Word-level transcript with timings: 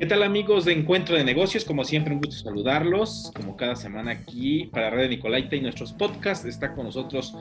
¿Qué 0.00 0.06
tal 0.06 0.22
amigos 0.22 0.64
de 0.64 0.72
Encuentro 0.72 1.14
de 1.14 1.24
Negocios? 1.24 1.66
Como 1.66 1.84
siempre, 1.84 2.14
un 2.14 2.22
gusto 2.22 2.44
saludarlos. 2.44 3.30
Como 3.36 3.54
cada 3.58 3.76
semana 3.76 4.12
aquí 4.12 4.64
para 4.72 4.88
Red 4.88 5.10
Nicolaita 5.10 5.56
y 5.56 5.60
nuestros 5.60 5.92
podcasts 5.92 6.46
está 6.46 6.72
con 6.72 6.86
nosotros 6.86 7.36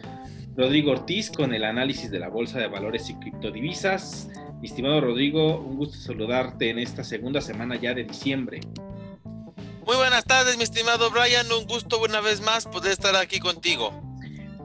Rodrigo 0.58 0.92
Ortiz 0.92 1.32
con 1.32 1.54
el 1.54 1.64
análisis 1.64 2.12
de 2.12 2.20
la 2.20 2.28
Bolsa 2.28 2.60
de 2.60 2.68
Valores 2.68 3.10
y 3.10 3.14
Criptodivisas. 3.14 4.28
Mi 4.60 4.68
estimado 4.68 5.00
Rodrigo, 5.00 5.62
un 5.62 5.78
gusto 5.78 6.00
saludarte 6.00 6.70
en 6.70 6.80
esta 6.80 7.06
segunda 7.06 7.40
semana 7.40 7.78
ya 7.78 7.94
de 7.94 8.04
diciembre. 8.04 8.60
Muy 9.86 9.96
buenas 9.96 10.26
tardes, 10.26 10.58
mi 10.58 10.64
estimado 10.64 11.12
Brian. 11.12 11.50
Un 11.58 11.66
gusto 11.66 12.04
una 12.04 12.20
vez 12.20 12.42
más 12.42 12.66
poder 12.66 12.92
estar 12.92 13.16
aquí 13.16 13.40
contigo. 13.40 13.94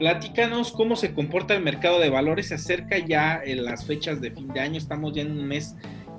Platícanos 0.00 0.72
cómo 0.72 0.96
se 0.96 1.14
comporta 1.14 1.54
el 1.54 1.62
mercado 1.62 2.00
de 2.00 2.10
valores. 2.10 2.48
Se 2.48 2.54
acerca 2.54 2.98
ya 2.98 3.40
en 3.44 3.64
las 3.64 3.86
fechas 3.86 4.20
de 4.20 4.32
fin 4.32 4.48
de 4.48 4.58
año. 4.58 4.78
Estamos 4.78 5.14
ya 5.14 5.22
en 5.22 5.30
un 5.30 5.46
mes 5.46 5.76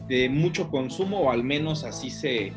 de 0.07 0.29
mucho 0.29 0.69
consumo, 0.69 1.21
o 1.21 1.31
al 1.31 1.43
menos 1.43 1.83
así 1.83 2.09
se, 2.09 2.53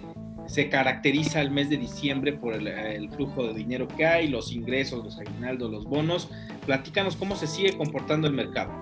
se 0.47 0.69
caracteriza 0.69 1.41
el 1.41 1.51
mes 1.51 1.71
de 1.71 1.77
diciembre 1.77 2.33
por 2.33 2.55
el, 2.55 3.11
flujo 3.11 3.47
de 3.49 3.55
dinero 3.55 3.89
que 3.89 4.07
hay, 4.07 4.29
los 4.29 4.53
ingresos, 4.53 5.05
los 5.05 5.19
aguinaldos, 5.19 5.71
los 5.71 5.85
bonos. 5.85 6.29
Platícanos 6.67 7.17
cómo 7.17 7.37
se 7.37 7.47
sigue 7.47 7.77
comportando 7.77 8.27
el 8.27 8.35
mercado. 8.35 8.73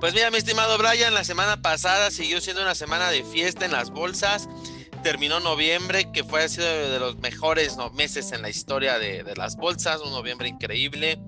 Pues 0.00 0.14
mira, 0.14 0.30
mi 0.30 0.38
estimado 0.38 0.78
Brian, 0.78 1.12
la 1.12 1.24
semana 1.24 1.60
pasada 1.60 2.10
siguió 2.10 2.40
siendo 2.40 2.62
una 2.62 2.74
semana 2.74 3.10
de 3.10 3.22
fiesta 3.22 3.66
en 3.66 3.72
las 3.72 3.90
bolsas 3.90 4.48
terminó 5.02 5.40
noviembre, 5.40 6.10
que 6.12 6.24
fue 6.24 6.48
sido 6.48 6.66
de 6.66 6.98
los 6.98 7.18
mejores 7.18 7.76
meses 7.94 8.32
en 8.32 8.42
la 8.42 8.50
historia 8.50 8.98
de, 8.98 9.24
las 9.36 9.56
bolsas, 9.56 10.00
un 10.00 10.12
noviembre 10.12 10.48
increíble, 10.48 11.18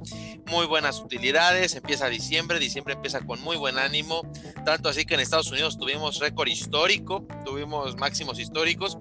muy 0.52 0.66
buenas 0.66 1.00
utilidades, 1.00 1.74
empieza 1.76 2.10
diciembre, 2.10 2.58
diciembre 2.58 2.92
empieza 2.92 3.22
con 3.22 3.40
muy 3.40 3.56
buen 3.56 3.78
ánimo, 3.78 4.20
tanto 4.66 4.90
así 4.90 5.06
que 5.06 5.14
en 5.14 5.20
Estados 5.20 5.50
Unidos 5.50 5.78
tuvimos 5.78 6.18
récord 6.18 6.46
histórico, 6.46 7.26
tuvimos 7.46 7.96
máximos 7.96 8.38
históricos, 8.38 8.98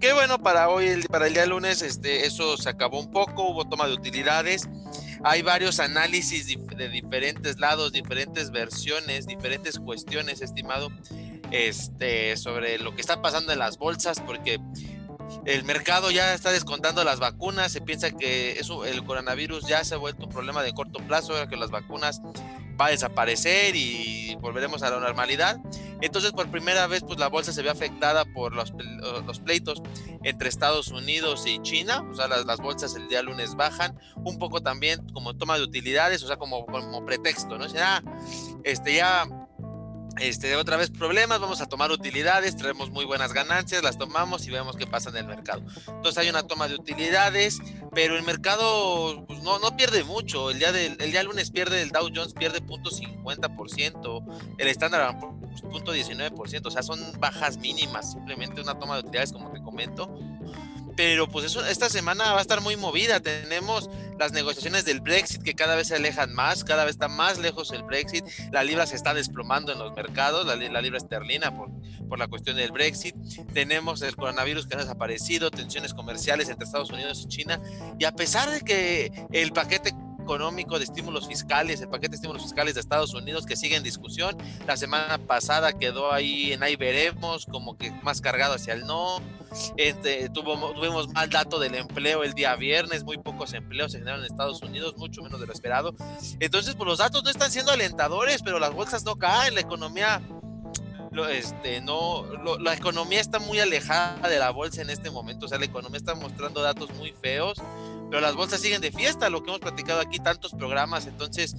que 0.00 0.14
bueno, 0.14 0.42
para 0.42 0.70
hoy, 0.70 1.02
para 1.10 1.26
el 1.26 1.34
día 1.34 1.44
lunes, 1.44 1.82
este, 1.82 2.24
eso 2.24 2.56
se 2.56 2.70
acabó 2.70 2.98
un 2.98 3.10
poco, 3.10 3.50
hubo 3.50 3.68
toma 3.68 3.86
de 3.86 3.92
utilidades, 3.92 4.66
hay 5.22 5.42
varios 5.42 5.78
análisis 5.78 6.56
de 6.74 6.88
diferentes 6.88 7.58
lados, 7.58 7.92
diferentes 7.92 8.50
versiones, 8.50 9.26
diferentes 9.26 9.78
cuestiones, 9.78 10.40
estimado, 10.40 10.88
este, 11.50 12.34
sobre 12.38 12.78
lo 12.78 12.94
que 12.94 13.02
está 13.02 13.20
pasando 13.20 13.52
en 13.52 13.58
las 13.58 13.76
bolsas, 13.76 14.22
porque 14.22 14.58
el 15.46 15.64
mercado 15.64 16.10
ya 16.10 16.34
está 16.34 16.50
descontando 16.52 17.04
las 17.04 17.20
vacunas, 17.20 17.72
se 17.72 17.80
piensa 17.80 18.10
que 18.10 18.52
eso, 18.52 18.84
el 18.84 19.04
coronavirus 19.04 19.66
ya 19.66 19.84
se 19.84 19.94
ha 19.94 19.98
vuelto 19.98 20.26
un 20.26 20.32
problema 20.32 20.62
de 20.62 20.72
corto 20.72 21.00
plazo, 21.06 21.34
que 21.48 21.56
las 21.56 21.70
vacunas 21.70 22.20
va 22.80 22.86
a 22.86 22.90
desaparecer 22.90 23.76
y 23.76 24.36
volveremos 24.40 24.82
a 24.82 24.90
la 24.90 25.00
normalidad. 25.00 25.58
Entonces, 26.00 26.32
por 26.32 26.50
primera 26.50 26.86
vez, 26.86 27.02
pues 27.02 27.18
la 27.18 27.28
bolsa 27.28 27.52
se 27.52 27.62
ve 27.62 27.70
afectada 27.70 28.24
por 28.24 28.54
los, 28.54 28.72
los 29.26 29.40
pleitos 29.40 29.82
entre 30.22 30.48
Estados 30.48 30.88
Unidos 30.88 31.44
y 31.46 31.60
China. 31.62 32.04
O 32.10 32.14
sea, 32.14 32.28
las, 32.28 32.58
bolsas 32.58 32.94
el 32.96 33.08
día 33.08 33.22
lunes 33.22 33.54
bajan, 33.54 33.98
un 34.16 34.38
poco 34.38 34.62
también 34.62 35.06
como 35.12 35.36
toma 35.36 35.56
de 35.56 35.64
utilidades, 35.64 36.22
o 36.22 36.26
sea, 36.26 36.36
como, 36.36 36.66
como 36.66 37.04
pretexto, 37.04 37.58
¿no? 37.58 37.64
O 37.64 37.68
sea, 37.68 38.02
este 38.64 38.96
ya 38.96 39.26
este, 40.20 40.56
otra 40.56 40.76
vez 40.76 40.90
problemas, 40.90 41.40
vamos 41.40 41.60
a 41.60 41.66
tomar 41.66 41.90
utilidades, 41.90 42.56
traemos 42.56 42.90
muy 42.90 43.04
buenas 43.04 43.32
ganancias, 43.32 43.82
las 43.82 43.98
tomamos 43.98 44.46
y 44.46 44.50
vemos 44.50 44.76
qué 44.76 44.86
pasa 44.86 45.10
en 45.10 45.16
el 45.16 45.26
mercado. 45.26 45.62
Entonces 45.86 46.18
hay 46.18 46.28
una 46.28 46.44
toma 46.44 46.68
de 46.68 46.74
utilidades, 46.74 47.60
pero 47.92 48.16
el 48.16 48.22
mercado 48.22 49.24
pues, 49.26 49.42
no, 49.42 49.58
no 49.58 49.76
pierde 49.76 50.04
mucho. 50.04 50.50
El 50.50 50.58
día, 50.58 50.72
del, 50.72 50.96
el 51.00 51.10
día 51.10 51.22
lunes 51.22 51.50
pierde 51.50 51.82
el 51.82 51.90
Dow 51.90 52.08
Jones, 52.14 52.34
pierde 52.34 52.62
0.50%, 52.62 54.56
el 54.58 54.68
Standard 54.68 55.18
punto 55.70 55.94
19%, 55.94 56.66
o 56.66 56.70
sea, 56.70 56.82
son 56.82 57.00
bajas 57.20 57.58
mínimas, 57.58 58.12
simplemente 58.12 58.60
una 58.60 58.78
toma 58.78 58.94
de 58.94 59.00
utilidades 59.00 59.32
como 59.32 59.52
te 59.52 59.62
comento 59.62 60.08
pero 60.96 61.28
pues 61.28 61.46
eso, 61.46 61.64
esta 61.66 61.90
semana 61.90 62.32
va 62.32 62.38
a 62.38 62.42
estar 62.42 62.60
muy 62.60 62.76
movida. 62.76 63.20
Tenemos 63.20 63.90
las 64.18 64.32
negociaciones 64.32 64.84
del 64.84 65.00
Brexit 65.00 65.42
que 65.42 65.54
cada 65.54 65.74
vez 65.76 65.88
se 65.88 65.96
alejan 65.96 66.32
más, 66.34 66.64
cada 66.64 66.84
vez 66.84 66.92
está 66.92 67.08
más 67.08 67.38
lejos 67.38 67.72
el 67.72 67.82
Brexit. 67.82 68.24
La 68.52 68.64
libra 68.64 68.86
se 68.86 68.96
está 68.96 69.14
desplomando 69.14 69.72
en 69.72 69.78
los 69.78 69.94
mercados, 69.94 70.46
la, 70.46 70.56
libra 70.56 70.98
esterlina 70.98 71.56
por, 71.56 71.70
por 72.08 72.18
la 72.18 72.28
cuestión 72.28 72.56
del 72.56 72.72
Brexit. 72.72 73.14
Tenemos 73.52 74.02
el 74.02 74.16
coronavirus 74.16 74.66
que 74.66 74.76
ha 74.76 74.80
desaparecido, 74.80 75.50
tensiones 75.50 75.94
comerciales 75.94 76.48
entre 76.48 76.64
Estados 76.64 76.90
Unidos 76.90 77.22
y 77.22 77.28
China. 77.28 77.60
Y 77.98 78.04
a 78.04 78.12
pesar 78.12 78.50
de 78.50 78.60
que 78.60 79.26
el 79.32 79.52
paquete 79.52 79.92
económico 80.24 80.78
de 80.78 80.84
estímulos 80.84 81.28
fiscales, 81.28 81.80
el 81.82 81.88
paquete 81.88 82.10
de 82.10 82.16
estímulos 82.16 82.42
fiscales 82.42 82.74
de 82.74 82.80
Estados 82.80 83.12
Unidos 83.14 83.44
que 83.46 83.56
sigue 83.56 83.76
en 83.76 83.82
discusión. 83.82 84.36
La 84.66 84.76
semana 84.76 85.18
pasada 85.18 85.74
quedó 85.74 86.12
ahí 86.12 86.52
en 86.52 86.62
ahí 86.62 86.76
veremos, 86.76 87.46
como 87.46 87.76
que 87.76 87.90
más 88.02 88.20
cargado 88.20 88.54
hacia 88.54 88.72
el 88.72 88.86
no. 88.86 89.20
Este, 89.76 90.28
tuvimos 90.30 91.08
mal 91.12 91.30
dato 91.30 91.58
del 91.58 91.74
empleo 91.74 92.22
el 92.24 92.32
día 92.34 92.56
viernes, 92.56 93.04
muy 93.04 93.18
pocos 93.18 93.52
empleos 93.54 93.92
se 93.92 93.98
generaron 93.98 94.24
en 94.24 94.30
Estados 94.30 94.62
Unidos, 94.62 94.96
mucho 94.96 95.22
menos 95.22 95.40
de 95.40 95.46
lo 95.46 95.52
esperado. 95.52 95.94
Entonces, 96.40 96.74
pues 96.74 96.86
los 96.86 96.98
datos 96.98 97.22
no 97.22 97.30
están 97.30 97.50
siendo 97.50 97.72
alentadores, 97.72 98.42
pero 98.42 98.58
las 98.58 98.72
bolsas 98.72 99.04
no 99.04 99.16
caen, 99.16 99.54
la 99.54 99.60
economía 99.60 100.20
este, 101.30 101.80
no, 101.80 102.24
la 102.58 102.74
economía 102.74 103.20
está 103.20 103.38
muy 103.38 103.60
alejada 103.60 104.28
de 104.28 104.38
la 104.38 104.50
bolsa 104.50 104.82
en 104.82 104.90
este 104.90 105.10
momento, 105.10 105.46
o 105.46 105.48
sea, 105.48 105.58
la 105.58 105.64
economía 105.64 105.98
está 105.98 106.14
mostrando 106.16 106.60
datos 106.60 106.90
muy 106.94 107.12
feos, 107.12 107.62
pero 108.10 108.20
las 108.20 108.34
bolsas 108.34 108.60
siguen 108.60 108.80
de 108.80 108.90
fiesta, 108.90 109.30
lo 109.30 109.42
que 109.42 109.50
hemos 109.50 109.60
platicado 109.60 110.00
aquí, 110.00 110.18
tantos 110.18 110.52
programas, 110.52 111.06
entonces, 111.06 111.54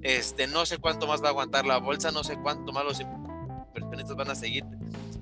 este, 0.00 0.46
no 0.46 0.64
sé 0.64 0.78
cuánto 0.78 1.06
más 1.06 1.22
va 1.22 1.26
a 1.26 1.30
aguantar 1.30 1.66
la 1.66 1.76
bolsa, 1.76 2.10
no 2.10 2.24
sé 2.24 2.38
cuánto 2.42 2.72
más 2.72 2.84
los 2.84 3.00
inversionistas 3.00 4.16
van 4.16 4.30
a 4.30 4.34
seguir 4.34 4.64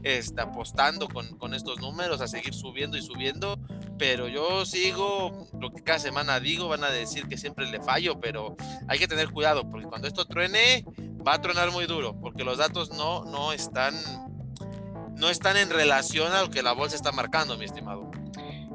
este, 0.05 0.41
apostando 0.41 1.09
con, 1.09 1.37
con 1.39 1.55
estos 1.55 1.81
números, 1.81 2.21
a 2.21 2.29
seguir 2.29 2.55
subiendo 2.55 2.97
y 2.97 3.03
subiendo, 3.03 3.59
pero 3.99 4.29
yo 4.29 4.65
sigo 4.67 5.49
lo 5.59 5.73
que 5.73 5.83
cada 5.83 5.99
semana 5.99 6.41
digo, 6.41 6.69
van 6.69 6.85
a 6.85 6.91
decir 6.91 7.27
que 7.27 7.37
siempre 7.37 7.67
le 7.71 7.81
fallo, 7.81 8.21
pero 8.21 8.57
hay 8.87 8.99
que 8.99 9.09
tener 9.09 9.31
cuidado, 9.31 9.69
porque 9.71 9.87
cuando 9.87 10.07
esto 10.07 10.27
truene, 10.27 10.85
va 11.27 11.35
a 11.35 11.41
tronar 11.41 11.73
muy 11.73 11.87
duro, 11.87 12.21
porque 12.21 12.45
los 12.45 12.59
datos 12.59 12.91
no, 12.91 13.25
no 13.25 13.53
están 13.53 13.95
no 15.17 15.31
están 15.31 15.57
en 15.57 15.71
relación 15.71 16.33
a 16.33 16.43
lo 16.43 16.51
que 16.51 16.63
la 16.63 16.73
bolsa 16.73 16.97
está 16.97 17.13
marcando, 17.13 17.57
mi 17.57 17.65
estimado. 17.65 18.11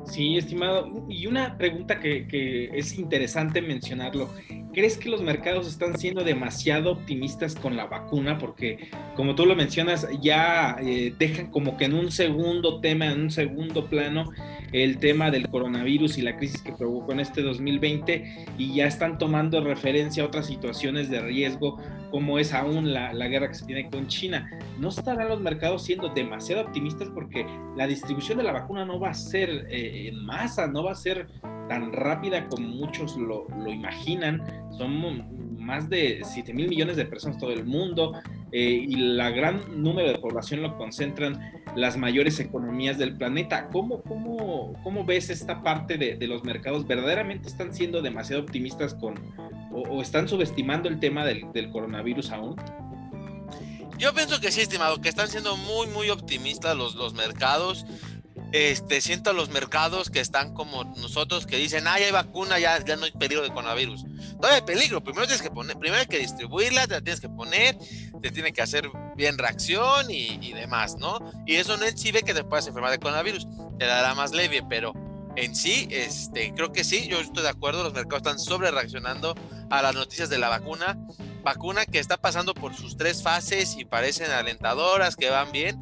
Sí, 0.05 0.37
estimado. 0.37 1.05
Y 1.09 1.27
una 1.27 1.57
pregunta 1.57 1.99
que, 1.99 2.27
que, 2.27 2.69
es 2.73 2.97
interesante 2.97 3.61
mencionarlo. 3.61 4.33
¿Crees 4.73 4.97
que 4.97 5.09
los 5.09 5.21
mercados 5.21 5.67
están 5.67 5.97
siendo 5.97 6.23
demasiado 6.23 6.91
optimistas 6.91 7.55
con 7.55 7.75
la 7.75 7.87
vacuna? 7.87 8.37
Porque, 8.37 8.89
como 9.15 9.33
tú 9.33 9.45
lo 9.45 9.55
mencionas, 9.55 10.07
ya 10.21 10.77
eh, 10.79 11.13
dejan 11.17 11.47
como 11.47 11.75
que 11.75 11.85
en 11.85 11.95
un 11.95 12.11
segundo 12.11 12.79
tema, 12.79 13.07
en 13.07 13.21
un 13.21 13.31
segundo 13.31 13.87
plano, 13.89 14.25
el 14.71 14.99
tema 14.99 15.31
del 15.31 15.49
coronavirus 15.49 16.19
y 16.19 16.21
la 16.21 16.37
crisis 16.37 16.61
que 16.61 16.73
provocó 16.73 17.11
en 17.13 17.19
este 17.21 17.41
2020 17.41 18.45
y 18.57 18.75
ya 18.75 18.85
están 18.85 19.17
tomando 19.17 19.63
referencia 19.63 20.23
a 20.23 20.27
otras 20.27 20.45
situaciones 20.45 21.09
de 21.09 21.21
riesgo 21.21 21.77
como 22.11 22.39
es 22.39 22.53
aún 22.53 22.93
la, 22.93 23.11
guerra 23.27 23.49
que 23.49 23.55
se 23.55 23.65
tiene 23.65 23.89
con 23.89 24.07
China. 24.07 24.49
¿No 24.79 24.89
estarán 24.89 25.29
los 25.29 25.41
mercados 25.41 25.83
siendo 25.83 26.09
demasiado 26.09 26.61
optimistas 26.61 27.09
porque 27.13 27.45
la 27.75 27.87
distribución 27.87 28.37
de 28.37 28.43
la 28.43 28.51
vacuna 28.51 28.85
no 28.85 28.99
va 28.99 29.09
a 29.09 29.13
ser 29.13 29.67
eh, 29.69 30.09
en 30.09 30.25
masa, 30.25 30.67
no 30.67 30.83
va 30.83 30.91
a 30.91 30.95
ser 30.95 31.27
tan 31.67 31.91
rápida 31.93 32.47
como 32.47 32.67
muchos 32.67 33.15
lo 33.15 33.47
imaginan. 33.67 34.41
Son 34.77 35.59
más 35.59 35.89
de 35.89 36.21
7 36.23 36.53
mil 36.53 36.67
millones 36.67 36.95
de 36.95 37.05
personas 37.05 37.35
en 37.35 37.41
todo 37.41 37.51
el 37.51 37.65
mundo 37.65 38.13
eh, 38.51 38.85
y 38.87 38.95
la 38.95 39.29
gran 39.29 39.83
número 39.83 40.09
de 40.09 40.17
población 40.17 40.61
lo 40.61 40.77
concentran 40.77 41.53
las 41.75 41.97
mayores 41.97 42.39
economías 42.39 42.97
del 42.97 43.15
planeta. 43.15 43.67
¿Cómo, 43.71 44.01
cómo, 44.01 44.73
cómo 44.83 45.05
ves 45.05 45.29
esta 45.29 45.61
parte 45.61 45.97
de, 45.97 46.27
los 46.27 46.43
mercados? 46.43 46.87
¿Verdaderamente 46.87 47.47
están 47.47 47.73
siendo 47.73 48.01
demasiado 48.01 48.41
optimistas 48.41 48.95
con 48.95 49.15
o, 49.71 50.01
están 50.01 50.27
subestimando 50.27 50.89
el 50.89 50.99
tema 50.99 51.25
del, 51.25 51.69
coronavirus 51.71 52.31
aún? 52.31 52.55
Yo 53.97 54.13
pienso 54.13 54.39
que 54.39 54.51
sí, 54.51 54.61
estimado, 54.61 55.01
que 55.01 55.09
están 55.09 55.27
siendo 55.27 55.57
muy, 55.57 55.87
muy 55.87 56.09
optimistas 56.09 56.75
los, 56.75 56.95
los 56.95 57.13
mercados 57.13 57.85
este, 58.51 58.99
siento 59.01 59.29
a 59.29 59.33
los 59.33 59.49
mercados 59.49 60.09
que 60.09 60.19
están 60.19 60.53
como 60.53 60.83
nosotros 60.83 61.45
que 61.45 61.57
dicen, 61.57 61.87
ay, 61.87 62.03
hay 62.03 62.11
vacuna, 62.11 62.57
ya, 62.57 62.83
ya 62.83 62.95
no 62.95 63.05
hay 63.05 63.11
peligro 63.11 63.43
de 63.43 63.49
coronavirus. 63.49 64.05
Hay 64.41 64.61
peligro, 64.61 65.03
primero 65.03 65.25
tienes 65.25 65.41
que 65.41 65.51
poner, 65.51 65.77
primero 65.77 65.99
hay 65.99 66.07
que 66.07 66.19
distribuirla, 66.19 66.87
te 66.87 66.93
la 66.95 67.01
tienes 67.01 67.19
que 67.19 67.29
poner, 67.29 67.77
te 68.21 68.31
tiene 68.31 68.53
que 68.53 68.61
hacer 68.61 68.89
bien 69.15 69.37
reacción 69.37 70.09
y, 70.09 70.39
y 70.41 70.53
demás, 70.53 70.95
¿no? 70.95 71.19
Y 71.45 71.55
eso 71.55 71.75
no 71.77 71.85
exhibe 71.85 72.23
que 72.23 72.33
te 72.33 72.43
puedas 72.43 72.65
enfermar 72.67 72.91
de 72.91 72.99
coronavirus, 72.99 73.47
te 73.77 73.85
dará 73.85 74.15
más 74.15 74.31
leve, 74.31 74.63
pero 74.69 74.93
en 75.35 75.55
sí, 75.55 75.87
este, 75.91 76.53
creo 76.53 76.71
que 76.73 76.83
sí, 76.83 77.07
yo 77.07 77.19
estoy 77.19 77.43
de 77.43 77.49
acuerdo, 77.49 77.83
los 77.83 77.93
mercados 77.93 78.17
están 78.17 78.39
sobre 78.39 78.71
reaccionando 78.71 79.35
a 79.69 79.81
las 79.81 79.95
noticias 79.95 80.29
de 80.29 80.37
la 80.37 80.49
vacuna, 80.49 80.97
vacuna 81.43 81.85
que 81.85 81.99
está 81.99 82.17
pasando 82.17 82.53
por 82.53 82.75
sus 82.75 82.97
tres 82.97 83.23
fases 83.23 83.77
y 83.77 83.85
parecen 83.85 84.31
alentadoras, 84.31 85.15
que 85.15 85.29
van 85.29 85.51
bien, 85.51 85.81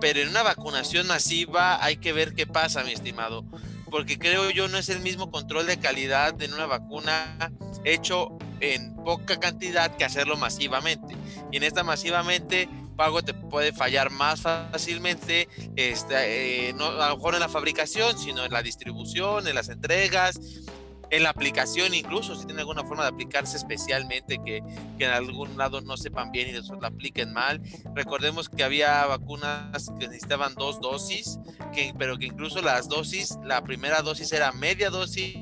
pero 0.00 0.20
en 0.20 0.28
una 0.28 0.42
vacunación 0.42 1.06
masiva 1.06 1.82
hay 1.84 1.96
que 1.96 2.12
ver 2.12 2.34
qué 2.34 2.46
pasa, 2.46 2.84
mi 2.84 2.92
estimado, 2.92 3.44
porque 3.90 4.18
creo 4.18 4.50
yo 4.50 4.68
no 4.68 4.78
es 4.78 4.88
el 4.88 5.00
mismo 5.00 5.30
control 5.30 5.66
de 5.66 5.78
calidad 5.78 6.40
en 6.40 6.54
una 6.54 6.66
vacuna 6.66 7.52
hecho 7.86 8.36
en 8.60 8.94
poca 8.96 9.38
cantidad 9.38 9.96
que 9.96 10.04
hacerlo 10.04 10.36
masivamente. 10.36 11.16
Y 11.50 11.56
en 11.56 11.62
esta 11.62 11.82
masivamente 11.82 12.68
pago 12.96 13.22
te 13.22 13.34
puede 13.34 13.72
fallar 13.72 14.10
más 14.10 14.40
fácilmente, 14.40 15.48
este, 15.76 16.68
eh, 16.68 16.72
no, 16.72 16.86
a 16.86 17.10
lo 17.10 17.16
mejor 17.16 17.34
en 17.34 17.40
la 17.40 17.48
fabricación, 17.48 18.18
sino 18.18 18.44
en 18.44 18.52
la 18.52 18.62
distribución, 18.62 19.46
en 19.46 19.54
las 19.54 19.68
entregas, 19.68 20.40
en 21.10 21.22
la 21.22 21.30
aplicación 21.30 21.94
incluso, 21.94 22.34
si 22.34 22.46
tiene 22.46 22.62
alguna 22.62 22.82
forma 22.82 23.04
de 23.04 23.10
aplicarse 23.10 23.56
especialmente 23.56 24.38
que, 24.44 24.62
que, 24.98 25.04
en 25.04 25.12
algún 25.12 25.56
lado 25.56 25.80
no 25.80 25.96
sepan 25.96 26.32
bien 26.32 26.48
y 26.48 26.52
después 26.52 26.80
la 26.80 26.88
apliquen 26.88 27.32
mal. 27.32 27.60
Recordemos 27.94 28.48
que 28.48 28.64
había 28.64 29.06
vacunas 29.06 29.92
que 30.00 30.08
necesitaban 30.08 30.54
dos 30.54 30.80
dosis, 30.80 31.38
que, 31.72 31.94
pero 31.96 32.18
que 32.18 32.26
incluso 32.26 32.60
las 32.60 32.88
dosis, 32.88 33.38
la 33.44 33.62
primera 33.62 34.02
dosis 34.02 34.32
era 34.32 34.50
media 34.52 34.90
dosis 34.90 35.36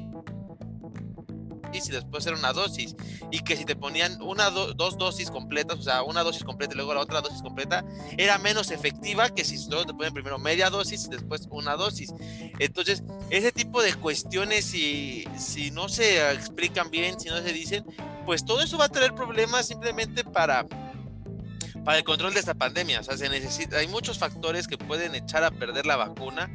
y 1.74 1.92
después 1.92 2.26
era 2.26 2.36
una 2.36 2.52
dosis. 2.52 2.94
Y 3.30 3.40
que 3.40 3.56
si 3.56 3.64
te 3.64 3.76
ponían 3.76 4.20
una 4.22 4.50
dos 4.50 4.98
dosis 4.98 5.30
completas, 5.30 5.78
o 5.78 5.82
sea, 5.82 6.02
una 6.02 6.22
dosis 6.22 6.44
completa 6.44 6.74
y 6.74 6.76
luego 6.76 6.94
la 6.94 7.00
otra 7.00 7.20
dosis 7.20 7.42
completa, 7.42 7.84
era 8.16 8.38
menos 8.38 8.70
efectiva 8.70 9.30
que 9.30 9.44
si 9.44 9.58
solo 9.58 9.84
te 9.84 9.94
ponen 9.94 10.14
primero 10.14 10.38
media 10.38 10.70
dosis 10.70 11.06
y 11.06 11.08
después 11.10 11.48
una 11.50 11.76
dosis. 11.76 12.12
Entonces, 12.58 13.02
ese 13.30 13.52
tipo 13.52 13.82
de 13.82 13.94
cuestiones, 13.94 14.64
si, 14.64 15.24
si 15.36 15.70
no 15.70 15.88
se 15.88 16.32
explican 16.32 16.90
bien, 16.90 17.18
si 17.18 17.28
no 17.28 17.38
se 17.38 17.52
dicen, 17.52 17.84
pues 18.24 18.44
todo 18.44 18.62
eso 18.62 18.78
va 18.78 18.86
a 18.86 18.88
traer 18.88 19.14
problemas 19.14 19.66
simplemente 19.66 20.24
para 20.24 20.66
para 21.84 21.98
el 21.98 22.04
control 22.04 22.32
de 22.32 22.40
esta 22.40 22.54
pandemia. 22.54 23.00
O 23.00 23.02
sea, 23.02 23.16
se 23.16 23.28
necesita, 23.28 23.76
hay 23.76 23.88
muchos 23.88 24.18
factores 24.18 24.66
que 24.66 24.78
pueden 24.78 25.14
echar 25.14 25.44
a 25.44 25.50
perder 25.50 25.86
la 25.86 25.96
vacuna 25.96 26.50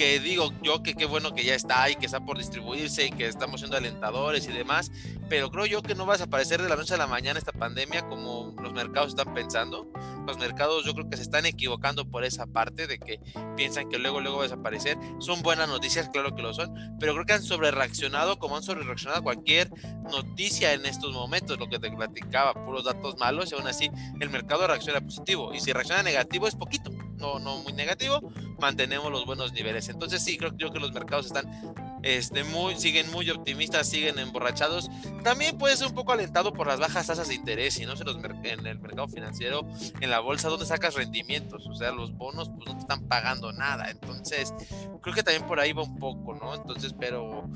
que 0.00 0.18
digo 0.18 0.50
yo 0.62 0.82
que 0.82 0.94
qué 0.94 1.04
bueno 1.04 1.34
que 1.34 1.44
ya 1.44 1.54
está 1.54 1.90
y 1.90 1.94
que 1.94 2.06
está 2.06 2.20
por 2.20 2.38
distribuirse 2.38 3.04
y 3.04 3.10
que 3.10 3.26
estamos 3.26 3.60
siendo 3.60 3.76
alentadores 3.76 4.48
y 4.48 4.50
demás, 4.50 4.90
pero 5.28 5.50
creo 5.50 5.66
yo 5.66 5.82
que 5.82 5.94
no 5.94 6.06
va 6.06 6.14
a 6.14 6.16
desaparecer 6.16 6.62
de 6.62 6.70
la 6.70 6.76
noche 6.76 6.94
a 6.94 6.96
la 6.96 7.06
mañana 7.06 7.38
esta 7.38 7.52
pandemia 7.52 8.08
como 8.08 8.54
los 8.62 8.72
mercados 8.72 9.10
están 9.10 9.34
pensando. 9.34 9.92
Los 10.26 10.38
mercados 10.38 10.86
yo 10.86 10.94
creo 10.94 11.10
que 11.10 11.18
se 11.18 11.22
están 11.22 11.44
equivocando 11.44 12.08
por 12.08 12.24
esa 12.24 12.46
parte 12.46 12.86
de 12.86 12.98
que 12.98 13.20
piensan 13.58 13.90
que 13.90 13.98
luego 13.98 14.22
luego 14.22 14.38
va 14.38 14.44
a 14.44 14.46
desaparecer. 14.46 14.96
Son 15.18 15.42
buenas 15.42 15.68
noticias, 15.68 16.08
claro 16.08 16.34
que 16.34 16.40
lo 16.40 16.54
son, 16.54 16.72
pero 16.98 17.12
creo 17.12 17.26
que 17.26 17.34
han 17.34 17.42
sobre 17.42 17.70
reaccionado 17.70 18.38
como 18.38 18.56
han 18.56 18.62
sobre 18.62 18.82
reaccionado 18.84 19.22
cualquier 19.22 19.70
noticia 20.10 20.72
en 20.72 20.86
estos 20.86 21.12
momentos, 21.12 21.58
lo 21.58 21.68
que 21.68 21.78
te 21.78 21.90
platicaba, 21.90 22.54
puros 22.54 22.84
datos 22.84 23.18
malos 23.18 23.52
y 23.52 23.54
aún 23.54 23.66
así 23.66 23.90
el 24.18 24.30
mercado 24.30 24.66
reacciona 24.66 25.02
positivo 25.02 25.52
y 25.52 25.60
si 25.60 25.74
reacciona 25.74 26.02
negativo 26.02 26.46
es 26.46 26.54
poquito 26.54 26.90
no, 27.20 27.38
no 27.38 27.58
muy 27.58 27.72
negativo, 27.72 28.32
mantenemos 28.60 29.10
los 29.10 29.26
buenos 29.26 29.52
niveles. 29.52 29.88
Entonces 29.88 30.22
sí, 30.22 30.36
creo 30.36 30.56
yo 30.56 30.70
que 30.70 30.78
los 30.78 30.92
mercados 30.92 31.26
están 31.26 31.46
este, 32.02 32.44
muy, 32.44 32.76
siguen 32.76 33.10
muy 33.10 33.28
optimistas, 33.30 33.88
siguen 33.88 34.18
emborrachados. 34.18 34.90
También 35.22 35.58
puede 35.58 35.76
ser 35.76 35.88
un 35.88 35.94
poco 35.94 36.12
alentado 36.12 36.52
por 36.52 36.66
las 36.66 36.78
bajas 36.78 37.06
tasas 37.06 37.28
de 37.28 37.34
interés 37.34 37.78
y 37.78 37.86
no 37.86 37.96
sé, 37.96 38.04
los 38.04 38.16
en 38.16 38.66
el 38.66 38.78
mercado 38.78 39.08
financiero, 39.08 39.66
en 40.00 40.10
la 40.10 40.20
bolsa, 40.20 40.48
donde 40.48 40.66
sacas 40.66 40.94
rendimientos, 40.94 41.66
o 41.66 41.74
sea, 41.74 41.90
los 41.92 42.12
bonos 42.16 42.48
pues 42.50 42.66
no 42.66 42.74
te 42.74 42.80
están 42.80 43.06
pagando 43.08 43.52
nada. 43.52 43.90
Entonces, 43.90 44.54
creo 45.02 45.14
que 45.14 45.22
también 45.22 45.46
por 45.46 45.60
ahí 45.60 45.72
va 45.72 45.82
un 45.82 45.98
poco, 45.98 46.34
¿no? 46.34 46.54
Entonces, 46.54 46.94
pero, 46.98 47.48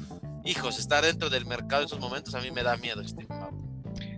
hijos, 0.44 0.78
estar 0.78 1.04
dentro 1.04 1.30
del 1.30 1.46
mercado 1.46 1.82
en 1.82 1.86
estos 1.86 2.00
momentos 2.00 2.34
a 2.34 2.40
mí 2.40 2.50
me 2.50 2.62
da 2.62 2.76
miedo, 2.76 3.00
estimado. 3.00 3.73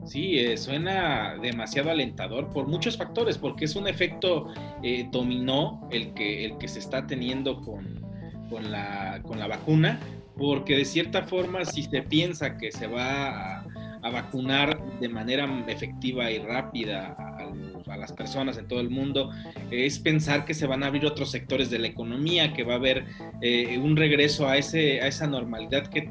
Sí, 0.06 0.38
eh, 0.38 0.56
suena 0.56 1.36
demasiado 1.42 1.90
alentador 1.90 2.48
por 2.50 2.68
muchos 2.68 2.96
factores, 2.96 3.38
porque 3.38 3.64
es 3.64 3.74
un 3.74 3.88
efecto 3.88 4.52
eh, 4.82 5.08
dominó 5.10 5.88
el 5.90 6.14
que, 6.14 6.44
el 6.44 6.58
que 6.58 6.68
se 6.68 6.78
está 6.78 7.06
teniendo 7.06 7.60
con, 7.60 8.00
con, 8.48 8.70
la, 8.70 9.20
con 9.24 9.38
la 9.38 9.48
vacuna, 9.48 9.98
porque 10.36 10.76
de 10.76 10.84
cierta 10.84 11.24
forma 11.24 11.64
si 11.64 11.82
se 11.82 12.02
piensa 12.02 12.56
que 12.56 12.70
se 12.70 12.86
va 12.86 13.58
a, 13.58 13.66
a 14.02 14.10
vacunar 14.10 14.80
de 15.00 15.08
manera 15.08 15.48
efectiva 15.66 16.30
y 16.30 16.38
rápida 16.38 17.16
a, 17.96 17.98
las 17.98 18.12
personas 18.12 18.58
en 18.58 18.68
todo 18.68 18.80
el 18.80 18.90
mundo, 18.90 19.30
es 19.70 19.98
pensar 19.98 20.44
que 20.44 20.54
se 20.54 20.66
van 20.66 20.82
a 20.82 20.86
abrir 20.86 21.06
otros 21.06 21.30
sectores 21.30 21.70
de 21.70 21.78
la 21.78 21.88
economía, 21.88 22.52
que 22.52 22.62
va 22.62 22.74
a 22.74 22.76
haber 22.76 23.04
eh, 23.42 23.78
un 23.78 23.96
regreso 23.96 24.48
a, 24.48 24.56
ese, 24.56 25.00
a 25.00 25.06
esa 25.06 25.26
normalidad 25.26 25.88
que, 25.88 26.06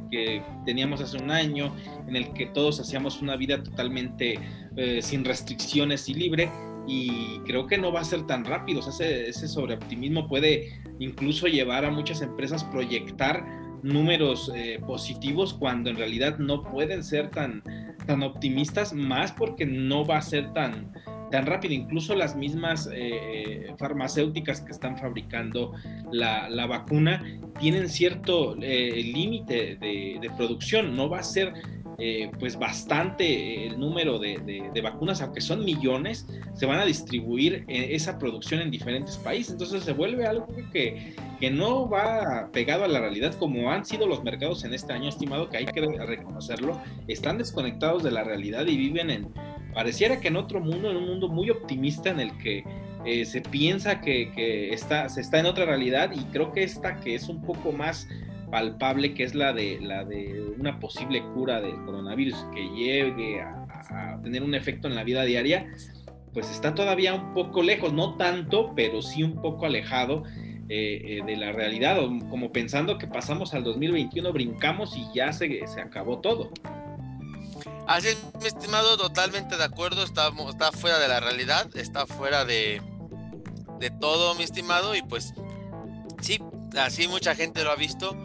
teníamos 0.66 1.02
hace 1.02 1.18
un 1.18 1.32
año, 1.32 1.74
en 2.08 2.16
el 2.16 2.34
que 2.34 2.48
todos 2.48 2.80
hacíamos 2.80 3.22
una 3.22 3.36
vida 3.36 3.62
totalmente 3.64 4.40
eh, 4.76 5.02
sin 5.02 5.24
restricciones 5.24 6.10
y 6.10 6.14
libre. 6.14 6.50
Y 6.88 7.40
creo 7.46 7.66
que 7.66 7.78
no 7.78 7.92
va 7.92 8.02
a 8.02 8.04
ser 8.04 8.28
tan 8.28 8.46
rápido. 8.46 8.80
Ese, 8.88 9.28
ese 9.28 9.48
sobreoptimismo 9.48 10.28
puede 10.28 10.82
incluso 11.00 11.48
llevar 11.48 11.84
a 11.84 11.90
muchas 11.90 12.22
empresas 12.22 12.64
proyectar 12.66 13.44
números 13.86 14.52
eh, 14.56 14.82
positivos 14.86 15.54
cuando 15.54 15.92
en 15.92 15.98
realidad 15.98 16.40
no 16.40 16.64
pueden 16.64 17.04
ser 17.04 17.30
tan, 17.30 17.64
tan 18.08 18.24
optimistas, 18.24 18.94
más 18.94 19.32
porque 19.32 19.66
no 19.66 20.04
va 20.04 20.18
a 20.18 20.22
ser 20.22 20.52
tan, 20.54 20.92
tan 21.32 21.46
rápido. 21.46 21.74
Incluso 21.74 22.16
las 22.16 22.36
mismas 22.36 22.90
eh, 22.94 23.74
farmacéuticas 23.78 24.62
que 24.62 24.72
están 24.72 24.98
fabricando 24.98 25.74
la, 26.12 26.50
la 26.50 26.66
vacuna 26.68 27.24
tienen 27.60 27.90
cierto 27.90 28.56
eh, 28.62 29.02
límite 29.04 29.76
de, 29.76 30.18
de, 30.22 30.30
producción. 30.38 30.96
No 30.96 31.10
va 31.10 31.20
a 31.20 31.24
ser 31.24 31.54
eh, 31.98 32.30
pues 32.40 32.58
bastante 32.60 33.68
el 33.68 33.80
número 33.80 34.20
de, 34.20 34.38
de, 34.74 34.82
vacunas, 34.82 35.22
aunque 35.22 35.40
son 35.40 35.64
millones, 35.64 36.28
se 36.54 36.66
van 36.66 36.80
a 36.80 36.86
distribuir 36.86 37.64
esa 37.68 38.20
producción 38.20 38.62
en 38.62 38.70
diferentes 38.70 39.18
países. 39.18 39.54
Entonces 39.54 39.84
se 39.84 39.94
vuelve 39.94 40.26
algo 40.26 40.48
que, 40.74 41.16
que 41.40 41.50
no 41.50 41.88
va 41.90 42.50
pegado 42.52 42.84
a 42.84 42.88
la 42.90 43.00
realidad 43.00 43.34
como 43.36 43.72
han 43.72 43.86
sido 43.86 44.08
los 44.08 44.24
mercados 44.24 44.66
en 44.66 44.74
este 44.74 44.92
año, 44.92 45.08
estimado, 45.08 45.50
que 45.50 45.58
hay 45.58 45.66
que 45.66 45.82
reconocerlo. 45.82 46.82
Están 47.08 47.38
desconectados 47.38 48.04
de 48.04 48.12
la 48.12 48.26
realidad 48.26 48.66
y 48.68 48.76
viven 48.76 49.10
en, 49.10 49.34
pareciera 49.76 50.20
que 50.20 50.30
en 50.30 50.38
otro 50.38 50.62
mundo, 50.62 50.90
en 50.90 50.98
un 50.98 51.06
mundo 51.06 51.28
muy 51.28 51.52
optimista 51.52 52.10
en 52.10 52.22
el 52.22 52.36
que 52.40 52.64
eh, 53.06 53.26
se 53.26 53.42
piensa 53.42 54.02
que, 54.02 54.74
está, 54.74 55.10
se 55.10 55.22
está 55.22 55.40
en 55.40 55.46
otra 55.46 55.66
realidad 55.66 56.12
y 56.16 56.24
creo 56.32 56.52
que 56.52 56.64
esta 56.64 56.96
que 57.02 57.14
es 57.14 57.30
un 57.30 57.44
poco 57.44 57.72
más 57.72 58.08
palpable 58.50 59.14
que 59.14 59.24
es 59.24 59.36
la 59.36 59.54
de, 59.54 59.80
la 59.82 60.06
de 60.06 60.42
una 60.58 60.80
posible 60.80 61.22
cura 61.34 61.62
del 61.62 61.76
coronavirus 61.84 62.36
que 62.54 62.68
llegue 62.70 63.42
a, 63.42 63.62
tener 64.24 64.42
un 64.42 64.56
efecto 64.56 64.88
en 64.88 64.96
la 64.96 65.04
vida 65.04 65.24
diaria, 65.24 65.68
pues 66.34 66.50
está 66.50 66.74
todavía 66.74 67.14
un 67.14 67.34
poco 67.34 67.62
lejos, 67.62 67.94
no 67.94 68.16
tanto, 68.16 68.74
pero 68.76 69.02
sí 69.02 69.22
un 69.22 69.42
poco 69.42 69.68
alejado 69.68 70.24
eh, 70.70 71.20
eh, 71.20 71.22
de 71.24 71.38
la 71.38 71.52
realidad, 71.52 71.98
como 72.30 72.52
pensando 72.52 72.98
que 72.98 73.08
pasamos 73.08 73.54
al 73.54 73.64
2021, 73.64 74.34
brincamos 74.34 74.98
y 74.98 75.06
ya 75.14 75.32
se, 75.32 75.68
se 75.68 75.82
acabó 75.82 76.20
todo. 76.20 76.50
Así 77.88 78.08
es, 78.10 78.18
mi 78.42 78.48
estimado, 78.48 78.98
totalmente 78.98 79.58
de 79.58 79.64
acuerdo, 79.64 80.04
está, 80.04 80.32
está 80.50 80.72
fuera 80.72 80.98
de 80.98 81.08
la 81.08 81.20
realidad, 81.20 81.68
está 81.76 82.08
fuera 82.08 82.44
de, 82.44 82.82
de 83.80 83.92
todo, 83.92 84.34
mi 84.36 84.44
estimado, 84.44 84.96
y 84.96 85.04
pues 85.04 85.34
sí, 86.22 86.42
así 86.78 87.08
mucha 87.08 87.36
gente 87.36 87.64
lo 87.64 87.72
ha 87.72 87.76
visto. 87.76 88.18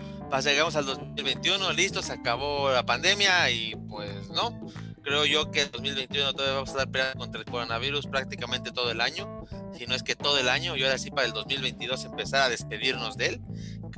Llegamos 0.45 0.77
al 0.77 0.87
2021, 0.87 1.73
listo, 1.73 2.03
se 2.03 2.13
acabó 2.13 2.71
la 2.71 2.87
pandemia 2.87 3.51
y 3.51 3.75
pues 3.89 4.31
no. 4.31 4.59
Creo 5.03 5.25
yo 5.25 5.51
que 5.51 5.63
en 5.63 5.71
2021 5.73 6.33
todavía 6.35 6.55
vamos 6.55 6.69
a 6.71 6.73
estar 6.73 6.91
peleando 6.91 7.19
contra 7.19 7.41
el 7.41 7.47
coronavirus 7.47 8.07
prácticamente 8.07 8.71
todo 8.71 8.91
el 8.91 9.01
año, 9.01 9.45
si 9.77 9.87
no 9.87 9.95
es 9.95 10.03
que 10.03 10.15
todo 10.15 10.39
el 10.39 10.49
año, 10.49 10.77
y 10.77 10.85
ahora 10.85 10.99
sí 10.99 11.11
para 11.11 11.27
el 11.27 11.33
2022 11.33 12.05
empezar 12.05 12.43
a 12.43 12.49
despedirnos 12.49 13.17
de 13.17 13.27
él, 13.27 13.41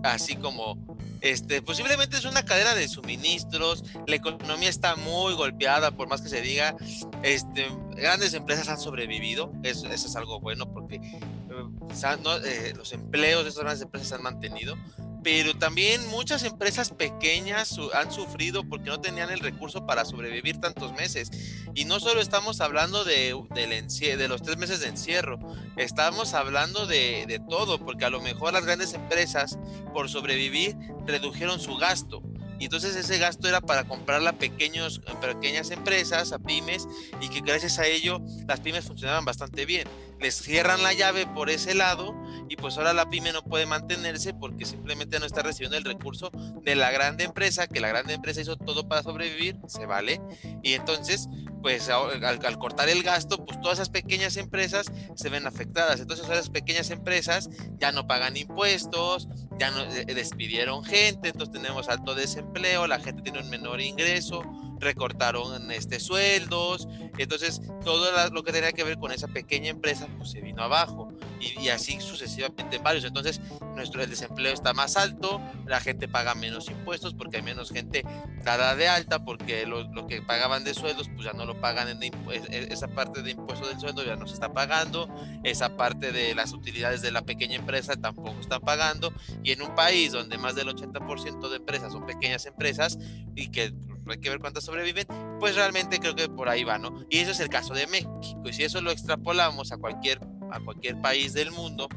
así 0.05 0.37
como 0.37 0.92
este, 1.23 1.63
posiblemente 1.63 2.17
es 2.17 2.25
una 2.25 2.45
cadena 2.45 2.75
de 2.75 2.89
suministros, 2.89 3.85
la 4.09 4.17
economía 4.17 4.69
está 4.69 4.97
muy 4.97 5.35
golpeada, 5.35 5.93
por 5.93 6.09
más 6.09 6.21
que 6.21 6.29
se 6.29 6.41
diga, 6.41 6.75
este, 7.23 7.69
grandes 7.95 8.35
empresas 8.35 8.69
han 8.69 8.81
sobrevivido, 8.81 9.53
eso, 9.63 9.87
es 9.87 10.17
algo 10.17 10.41
bueno 10.41 10.73
porque 10.73 10.97
eh, 10.97 12.75
los 12.77 12.93
empleos 12.93 13.45
de 13.45 13.51
estas 13.51 13.63
grandes 13.63 13.83
empresas 13.83 14.09
se 14.09 14.15
han 14.17 14.23
mantenido, 14.23 14.77
pero 15.23 15.55
también 15.55 16.07
muchas 16.09 16.43
empresas 16.43 16.91
pequeñas 16.91 17.79
han 17.95 18.13
sufrido 18.13 18.65
porque 18.65 18.91
no 18.91 19.01
tenían 19.01 19.31
el 19.31 19.41
recurso 19.41 19.87
para 19.87 20.05
sobrevivir 20.05 20.61
tantos 20.61 20.93
meses. 20.95 21.31
Y 21.75 21.85
no 21.85 22.01
solo 22.01 22.21
estamos 22.21 22.61
hablando 22.61 23.05
de, 23.05 23.35
de 23.55 24.29
los 24.29 24.43
tres 24.43 24.57
meses 24.57 24.81
de 24.81 24.89
encierro, 24.89 25.39
estamos 25.77 26.35
hablando 26.35 26.87
de, 26.87 27.25
de 27.27 27.39
todo, 27.39 27.79
porque 27.79 28.05
a 28.05 28.11
lo 28.11 28.21
mejor 28.21 28.53
las 28.53 28.65
grandes 28.65 28.95
empresas, 28.95 29.59
por 29.93 30.09
sobrevivir, 30.09 30.77
redujeron 31.07 31.61
su 31.61 31.77
gasto 31.77 32.23
y 32.63 32.67
entonces 32.67 32.95
ese 32.95 33.19
gasto 33.19 33.49
era 33.49 33.61
para 33.61 33.83
comprarla 33.83 34.31
a 34.31 34.33
pequeños, 34.35 35.01
pequeñas 35.21 35.73
empresas, 35.73 36.31
a 36.31 36.39
pymes, 36.39 36.87
y 37.21 37.29
que 37.29 37.41
gracias 37.41 37.81
a 37.81 37.89
ello 37.89 38.21
las 38.47 38.61
pymes 38.61 38.85
funcionaban 38.85 39.25
bastante 39.25 39.67
bien. 39.67 39.89
Les 40.23 40.37
cierran 40.37 40.83
la 40.83 40.93
llave 40.93 41.27
por 41.27 41.51
ese 41.51 41.75
lado 41.75 42.15
y 42.49 42.57
pues 42.57 42.77
ahora 42.77 42.93
la 42.93 43.11
pyme 43.11 43.33
no 43.33 43.43
puede 43.43 43.67
mantenerse 43.67 44.35
porque 44.35 44.65
simplemente 44.65 45.19
no 45.19 45.27
está 45.27 45.43
recibiendo 45.43 45.77
el 45.77 45.85
recurso 45.85 46.31
de 46.63 46.75
la 46.77 46.91
grande 46.91 47.25
empresa, 47.25 47.67
que 47.67 47.81
la 47.81 47.89
grande 47.89 48.15
empresa 48.15 48.41
hizo 48.41 48.57
todo 48.57 48.89
para 48.89 49.03
sobrevivir, 49.03 49.57
se 49.67 49.87
vale. 49.87 50.21
Y 50.63 50.75
entonces, 50.75 51.29
pues 51.61 51.89
al, 51.89 52.59
cortar 52.59 52.89
el 52.89 53.03
gasto, 53.03 53.45
pues 53.45 53.61
todas 53.61 53.79
esas 53.79 53.91
pequeñas 53.91 54.37
empresas 54.37 54.93
se 55.15 55.29
ven 55.29 55.47
afectadas. 55.47 56.01
Entonces 56.01 56.29
esas 56.29 56.51
pequeñas 56.51 56.91
empresas 56.91 57.49
ya 57.79 57.91
no 57.91 58.07
pagan 58.07 58.37
impuestos, 58.37 59.29
ya 59.59 59.71
no 59.71 59.83
eh, 59.85 60.05
despidieron 60.05 60.85
gente, 60.85 61.31
entonces 61.31 61.53
tenemos 61.53 61.89
alto 61.89 62.15
desempleo, 62.15 62.87
la 62.87 63.01
gente 63.01 63.23
tiene 63.23 63.41
un 63.41 63.51
menor 63.51 63.81
ingreso, 63.81 64.43
recortaron 64.83 65.71
este, 65.71 66.01
sueldos, 66.01 66.89
entonces 67.17 67.63
todo 67.85 68.31
lo 68.31 68.43
que 68.43 68.53
tenía 68.53 68.73
que 68.73 68.85
ver 68.85 68.99
con 68.99 69.13
esa 69.13 69.29
pequeña 69.29 69.71
empresa 69.71 70.09
pues 70.19 70.31
se 70.33 70.41
vino 70.41 70.63
abajo 70.63 71.09
y, 71.41 71.69
así 71.69 72.01
sucesivamente 72.01 72.77
en 72.77 72.83
varios. 72.83 73.05
Entonces 73.05 73.41
nuestro 73.75 74.03
el 74.03 74.11
desempleo 74.11 74.53
está 74.53 74.75
más 74.75 74.97
alto, 74.97 75.41
la 75.67 75.81
gente 75.81 76.09
paga 76.09 76.35
menos 76.35 76.69
impuestos 76.69 77.15
porque 77.15 77.39
hay 77.39 77.43
menos 77.43 77.71
gente 77.71 78.05
dada 78.45 78.75
de 78.75 78.89
alta, 78.89 79.25
porque 79.25 79.67
lo, 79.67 80.07
que 80.07 80.21
pagaban 80.21 80.65
de 80.65 80.75
sueldos 80.75 81.09
pues 81.15 81.25
ya 81.25 81.33
no 81.33 81.45
lo 81.45 81.61
pagan 81.61 81.89
en 81.89 82.13
esa 82.51 82.89
parte 82.89 83.23
de 83.23 83.31
impuesto 83.31 83.69
del 83.69 83.79
sueldo 83.79 84.05
ya 84.05 84.17
no 84.17 84.27
se 84.27 84.35
está 84.35 84.53
pagando, 84.53 85.09
esa 85.45 85.77
parte 85.77 86.13
de 86.13 86.35
las 86.35 86.53
utilidades 86.53 87.03
de 87.03 87.13
la 87.13 87.23
pequeña 87.23 87.57
empresa 87.57 87.97
tampoco 87.97 88.41
están 88.41 88.61
pagando 88.61 89.13
y 89.43 89.53
en 89.53 89.63
un 89.63 89.75
país 89.75 90.13
donde 90.13 90.39
más 90.39 90.55
del 90.55 90.69
80% 90.69 91.49
de 91.49 91.57
empresas 91.57 91.93
son 91.93 92.05
pequeñas 92.05 92.47
empresas 92.47 92.99
y 93.35 93.51
que 93.51 93.73
hay 94.11 94.19
que 94.19 94.31
ver 94.31 94.41
cuántas 94.41 94.65
sobreviven, 94.65 95.07
pues 95.39 95.55
realmente 95.55 95.99
creo 95.99 96.15
que 96.15 96.29
por 96.29 96.49
ahí 96.49 96.65
va, 96.65 96.79
¿no? 96.79 97.05
Y 97.09 97.19
eso 97.19 97.31
es 97.31 97.41
el 97.41 97.49
caso 97.49 97.75
de 97.75 97.87
México. 97.87 98.43
Y 98.45 98.53
si 98.53 98.65
eso 98.65 98.81
lo 98.81 98.91
extrapolamos 98.91 99.73
a 99.73 99.79
cualquier, 99.79 100.21
a 100.51 100.61
cualquier 100.61 101.01
país 101.01 101.33
del 101.33 101.51
mundo, 101.51 101.89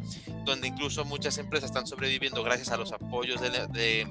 donde 0.46 0.68
incluso 0.68 1.06
muchas 1.06 1.38
empresas 1.38 1.70
están 1.70 1.88
sobreviviendo 1.88 2.44
gracias 2.44 2.70
a 2.70 2.78
los 2.78 2.92
apoyos 2.92 3.42
de, 3.42 4.08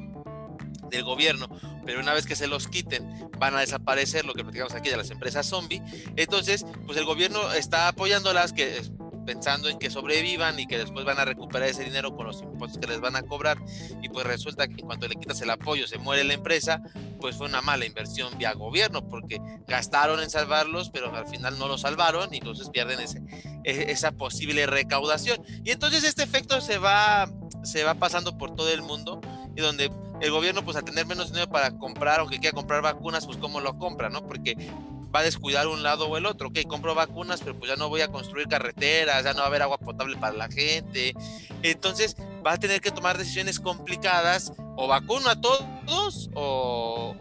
del 0.90 1.04
gobierno, 1.04 1.48
pero 1.84 2.00
una 2.00 2.12
vez 2.12 2.26
que 2.26 2.36
se 2.36 2.46
los 2.46 2.68
quiten 2.68 3.30
van 3.38 3.54
a 3.54 3.60
desaparecer 3.60 4.24
lo 4.24 4.34
que 4.34 4.42
platicamos 4.42 4.74
aquí 4.74 4.90
de 4.90 4.96
las 4.96 5.10
empresas 5.10 5.46
zombie, 5.46 5.82
entonces 6.16 6.64
pues 6.86 6.98
el 6.98 7.04
gobierno 7.04 7.52
está 7.52 7.88
apoyándolas 7.88 8.52
que 8.52 8.80
pensando 9.24 9.68
en 9.68 9.78
que 9.78 9.90
sobrevivan 9.90 10.58
y 10.58 10.66
que 10.66 10.78
después 10.78 11.04
van 11.04 11.18
a 11.18 11.24
recuperar 11.24 11.68
ese 11.68 11.84
dinero 11.84 12.14
con 12.14 12.26
los 12.26 12.42
impuestos 12.42 12.80
que 12.80 12.86
les 12.86 13.00
van 13.00 13.16
a 13.16 13.22
cobrar 13.22 13.58
y 14.02 14.08
pues 14.08 14.26
resulta 14.26 14.66
que 14.68 14.80
en 14.80 14.86
cuanto 14.86 15.08
le 15.08 15.16
quitas 15.16 15.40
el 15.40 15.50
apoyo 15.50 15.86
se 15.86 15.98
muere 15.98 16.24
la 16.24 16.34
empresa, 16.34 16.82
pues 17.20 17.36
fue 17.36 17.46
una 17.46 17.62
mala 17.62 17.86
inversión 17.86 18.36
vía 18.38 18.52
gobierno 18.52 19.08
porque 19.08 19.40
gastaron 19.66 20.20
en 20.20 20.30
salvarlos 20.30 20.90
pero 20.90 21.14
al 21.14 21.26
final 21.26 21.58
no 21.58 21.68
lo 21.68 21.78
salvaron 21.78 22.32
y 22.32 22.38
entonces 22.38 22.68
pierden 22.70 23.00
ese, 23.00 23.22
e, 23.64 23.90
esa 23.90 24.12
posible 24.12 24.66
recaudación 24.66 25.42
y 25.64 25.70
entonces 25.70 26.04
este 26.04 26.22
efecto 26.22 26.60
se 26.60 26.78
va 26.78 27.28
se 27.62 27.82
va 27.82 27.94
pasando 27.94 28.36
por 28.36 28.54
todo 28.54 28.70
el 28.70 28.82
mundo 28.82 29.20
y 29.56 29.60
donde 29.60 29.90
el 30.20 30.30
gobierno 30.30 30.64
pues 30.64 30.76
a 30.76 30.82
tener 30.82 31.06
menos 31.06 31.28
dinero 31.28 31.50
para 31.50 31.76
comprar 31.76 32.20
aunque 32.20 32.38
quiera 32.38 32.54
comprar 32.54 32.82
vacunas 32.82 33.26
pues 33.26 33.38
cómo 33.38 33.60
lo 33.60 33.78
compra, 33.78 34.10
¿no? 34.10 34.26
Porque 34.26 34.56
va 35.14 35.20
a 35.20 35.22
descuidar 35.22 35.66
un 35.66 35.82
lado 35.82 36.08
o 36.08 36.16
el 36.16 36.26
otro. 36.26 36.48
Ok, 36.48 36.60
compro 36.66 36.94
vacunas, 36.94 37.40
pero 37.40 37.58
pues 37.58 37.70
ya 37.70 37.76
no 37.76 37.88
voy 37.88 38.00
a 38.00 38.08
construir 38.08 38.48
carreteras, 38.48 39.24
ya 39.24 39.32
no 39.32 39.38
va 39.38 39.44
a 39.44 39.48
haber 39.48 39.62
agua 39.62 39.78
potable 39.78 40.16
para 40.16 40.36
la 40.36 40.48
gente. 40.48 41.14
Entonces 41.62 42.16
va 42.44 42.52
a 42.52 42.58
tener 42.58 42.80
que 42.80 42.90
tomar 42.90 43.18
decisiones 43.18 43.60
complicadas. 43.60 44.52
O 44.76 44.88
vacuno 44.88 45.28
a 45.28 45.40
todos 45.40 46.30
o, 46.34 47.14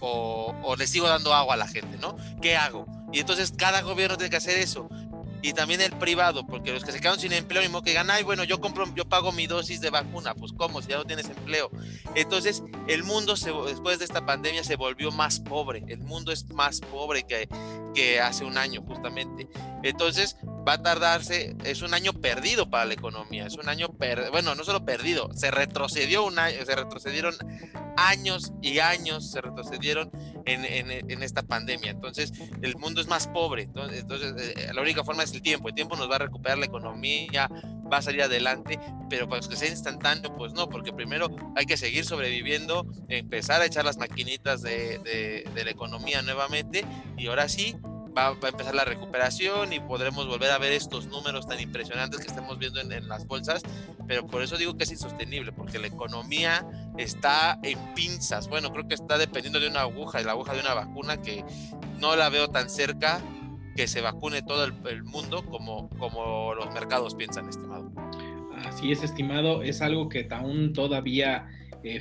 o, 0.00 0.54
o 0.62 0.76
le 0.76 0.86
sigo 0.86 1.06
dando 1.06 1.34
agua 1.34 1.52
a 1.52 1.56
la 1.58 1.68
gente, 1.68 1.98
¿no? 1.98 2.16
¿Qué 2.40 2.56
hago? 2.56 2.86
Y 3.12 3.20
entonces 3.20 3.52
cada 3.56 3.82
gobierno 3.82 4.16
tiene 4.16 4.30
que 4.30 4.36
hacer 4.36 4.58
eso 4.58 4.88
y 5.42 5.52
también 5.52 5.80
el 5.80 5.92
privado, 5.92 6.46
porque 6.46 6.72
los 6.72 6.84
que 6.84 6.92
se 6.92 7.00
quedan 7.00 7.18
sin 7.18 7.32
empleo, 7.32 7.62
mismo 7.62 7.82
que 7.82 7.92
ganan, 7.92 8.16
ay, 8.16 8.24
bueno, 8.24 8.44
yo 8.44 8.60
compro, 8.60 8.86
yo 8.94 9.04
pago 9.04 9.32
mi 9.32 9.46
dosis 9.46 9.80
de 9.80 9.90
vacuna, 9.90 10.34
pues 10.34 10.52
cómo, 10.52 10.82
si 10.82 10.88
ya 10.88 10.96
no 10.96 11.04
tienes 11.04 11.26
empleo. 11.26 11.70
Entonces, 12.14 12.62
el 12.88 13.04
mundo 13.04 13.36
se, 13.36 13.52
después 13.52 13.98
de 13.98 14.04
esta 14.04 14.26
pandemia 14.26 14.64
se 14.64 14.76
volvió 14.76 15.10
más 15.10 15.40
pobre, 15.40 15.84
el 15.88 16.00
mundo 16.00 16.32
es 16.32 16.48
más 16.50 16.80
pobre 16.80 17.24
que, 17.24 17.48
que 17.94 18.20
hace 18.20 18.44
un 18.44 18.58
año 18.58 18.82
justamente. 18.82 19.48
Entonces, 19.82 20.36
va 20.68 20.74
a 20.74 20.82
tardarse, 20.82 21.56
es 21.64 21.80
un 21.80 21.94
año 21.94 22.12
perdido 22.12 22.68
para 22.68 22.84
la 22.84 22.92
economía, 22.92 23.46
es 23.46 23.54
un 23.54 23.70
año, 23.70 23.88
per, 23.88 24.30
bueno, 24.30 24.54
no 24.54 24.64
solo 24.64 24.84
perdido, 24.84 25.30
se 25.34 25.50
retrocedió 25.50 26.26
un 26.26 26.38
año, 26.38 26.58
se 26.66 26.76
retrocedieron 26.76 27.34
años 27.96 28.52
y 28.60 28.78
años, 28.78 29.30
se 29.30 29.40
retrocedieron 29.40 30.10
en, 30.44 30.64
en, 30.64 31.22
esta 31.22 31.42
pandemia. 31.42 31.90
Entonces, 31.90 32.32
el 32.62 32.76
mundo 32.76 33.00
es 33.00 33.06
más 33.06 33.28
pobre, 33.28 33.62
entonces, 33.62 34.00
entonces 34.00 34.56
eh, 34.56 34.70
la 34.74 34.82
única 34.82 35.04
forma 35.04 35.22
es 35.22 35.32
el 35.32 35.40
tiempo, 35.40 35.68
el 35.68 35.74
tiempo 35.74 35.96
nos 35.96 36.10
va 36.10 36.16
a 36.16 36.20
recuperar 36.20 36.58
la 36.58 36.66
economía, 36.66 37.48
va 37.90 37.98
a 37.98 38.02
salir 38.02 38.22
adelante, 38.22 38.78
pero 39.08 39.26
para 39.26 39.40
que 39.40 39.56
sea 39.56 39.70
instantáneo, 39.70 40.36
pues 40.36 40.52
no, 40.52 40.68
porque 40.68 40.92
primero 40.92 41.34
hay 41.56 41.64
que 41.64 41.78
seguir 41.78 42.04
sobreviviendo, 42.04 42.86
empezar 43.08 43.62
a 43.62 43.66
echar 43.66 43.86
las 43.86 43.96
maquinitas 43.96 44.60
de, 44.60 44.98
de 45.54 45.64
la 45.64 45.70
economía 45.70 46.20
nuevamente 46.20 46.84
y 47.16 47.26
ahora 47.26 47.48
sí 47.48 47.74
Va, 48.16 48.28
a 48.28 48.48
empezar 48.48 48.74
la 48.74 48.84
recuperación 48.84 49.72
y 49.72 49.80
podremos 49.80 50.26
volver 50.26 50.50
a 50.50 50.58
ver 50.58 50.72
estos 50.72 51.06
números 51.06 51.46
tan 51.46 51.60
impresionantes 51.60 52.20
que 52.20 52.26
estamos 52.26 52.58
viendo 52.58 52.80
en, 52.80 52.90
en, 52.92 53.08
las 53.08 53.26
bolsas, 53.26 53.62
pero 54.06 54.26
por 54.26 54.42
eso 54.42 54.56
digo 54.56 54.76
que 54.76 54.84
es 54.84 54.90
insostenible, 54.90 55.52
porque 55.52 55.78
la 55.78 55.86
economía 55.86 56.66
está 56.96 57.58
en 57.62 57.78
pinzas. 57.94 58.48
Bueno, 58.48 58.72
creo 58.72 58.88
que 58.88 58.94
está 58.94 59.18
dependiendo 59.18 59.60
de 59.60 59.68
una 59.68 59.82
aguja, 59.82 60.18
de 60.18 60.24
la 60.24 60.32
aguja 60.32 60.52
de 60.54 60.60
una 60.60 60.74
vacuna 60.74 61.22
que 61.22 61.44
no 61.98 62.16
la 62.16 62.28
veo 62.28 62.48
tan 62.48 62.68
cerca 62.68 63.20
que 63.76 63.86
se 63.86 64.00
vacune 64.00 64.42
todo 64.42 64.64
el, 64.64 64.74
el 64.88 65.04
mundo 65.04 65.44
como, 65.44 65.88
como 65.90 66.54
los 66.54 66.72
mercados 66.72 67.14
piensan, 67.14 67.48
estimado. 67.48 67.92
Así 68.64 68.90
es, 68.90 69.04
estimado, 69.04 69.62
es 69.62 69.80
algo 69.80 70.08
que 70.08 70.26
aún 70.30 70.72
todavía 70.72 71.46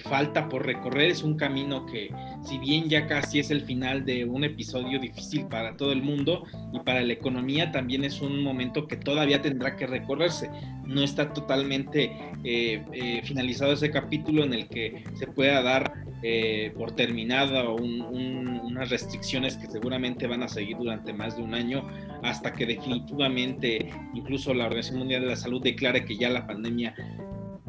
falta 0.03 0.49
por 0.49 0.65
recorrer, 0.65 1.11
es 1.11 1.23
un 1.23 1.37
camino 1.37 1.85
que 1.85 2.13
si 2.43 2.57
bien 2.57 2.89
ya 2.89 3.07
casi 3.07 3.39
es 3.39 3.51
el 3.51 3.61
final 3.61 4.05
de 4.05 4.25
un 4.25 4.43
episodio 4.43 4.99
difícil 4.99 5.45
para 5.47 5.75
todo 5.77 5.91
el 5.91 6.01
mundo 6.01 6.43
y 6.73 6.79
para 6.79 7.01
la 7.01 7.13
economía, 7.13 7.71
también 7.71 8.03
es 8.03 8.21
un 8.21 8.41
momento 8.43 8.87
que 8.87 8.97
todavía 8.97 9.41
tendrá 9.41 9.75
que 9.75 9.87
recorrerse. 9.87 10.49
No 10.85 11.03
está 11.03 11.33
totalmente 11.33 12.11
eh, 12.43 12.83
eh, 12.93 13.21
finalizado 13.23 13.73
ese 13.73 13.91
capítulo 13.91 14.43
en 14.43 14.53
el 14.53 14.67
que 14.67 15.03
se 15.15 15.27
pueda 15.27 15.61
dar 15.61 15.93
eh, 16.23 16.73
por 16.75 16.93
terminada 16.93 17.69
un, 17.69 18.01
un, 18.01 18.47
unas 18.63 18.89
restricciones 18.89 19.55
que 19.55 19.67
seguramente 19.67 20.25
van 20.25 20.41
a 20.41 20.47
seguir 20.47 20.77
durante 20.77 21.13
más 21.13 21.37
de 21.37 21.43
un 21.43 21.53
año 21.53 21.87
hasta 22.23 22.53
que 22.53 22.65
definitivamente 22.65 23.89
incluso 24.15 24.53
la 24.53 24.65
Organización 24.65 24.99
Mundial 24.99 25.21
de 25.21 25.27
la 25.27 25.35
Salud 25.35 25.61
declare 25.61 26.05
que 26.05 26.17
ya 26.17 26.29
la 26.29 26.47
pandemia 26.47 26.95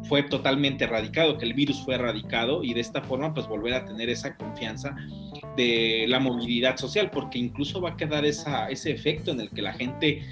fue 0.09 0.23
totalmente 0.23 0.85
erradicado, 0.85 1.37
que 1.37 1.45
el 1.45 1.53
virus 1.53 1.83
fue 1.85 1.95
erradicado 1.95 2.65
y 2.65 2.73
de 2.73 2.81
esta 2.81 3.03
forma 3.03 3.35
pues 3.35 3.47
volver 3.47 3.75
a 3.75 3.85
tener 3.85 4.09
esa 4.09 4.35
confianza 4.37 4.97
de 5.57 6.07
la 6.09 6.19
movilidad 6.19 6.77
social, 6.79 7.11
porque 7.11 7.39
incluso 7.39 7.81
va 7.81 7.91
a 7.91 7.97
quedar 7.97 8.25
esa, 8.25 8.69
ese 8.71 8.91
efecto 8.91 9.33
en 9.33 9.41
el 9.41 9.51
que 9.51 9.61
la 9.61 9.75
gente 9.75 10.23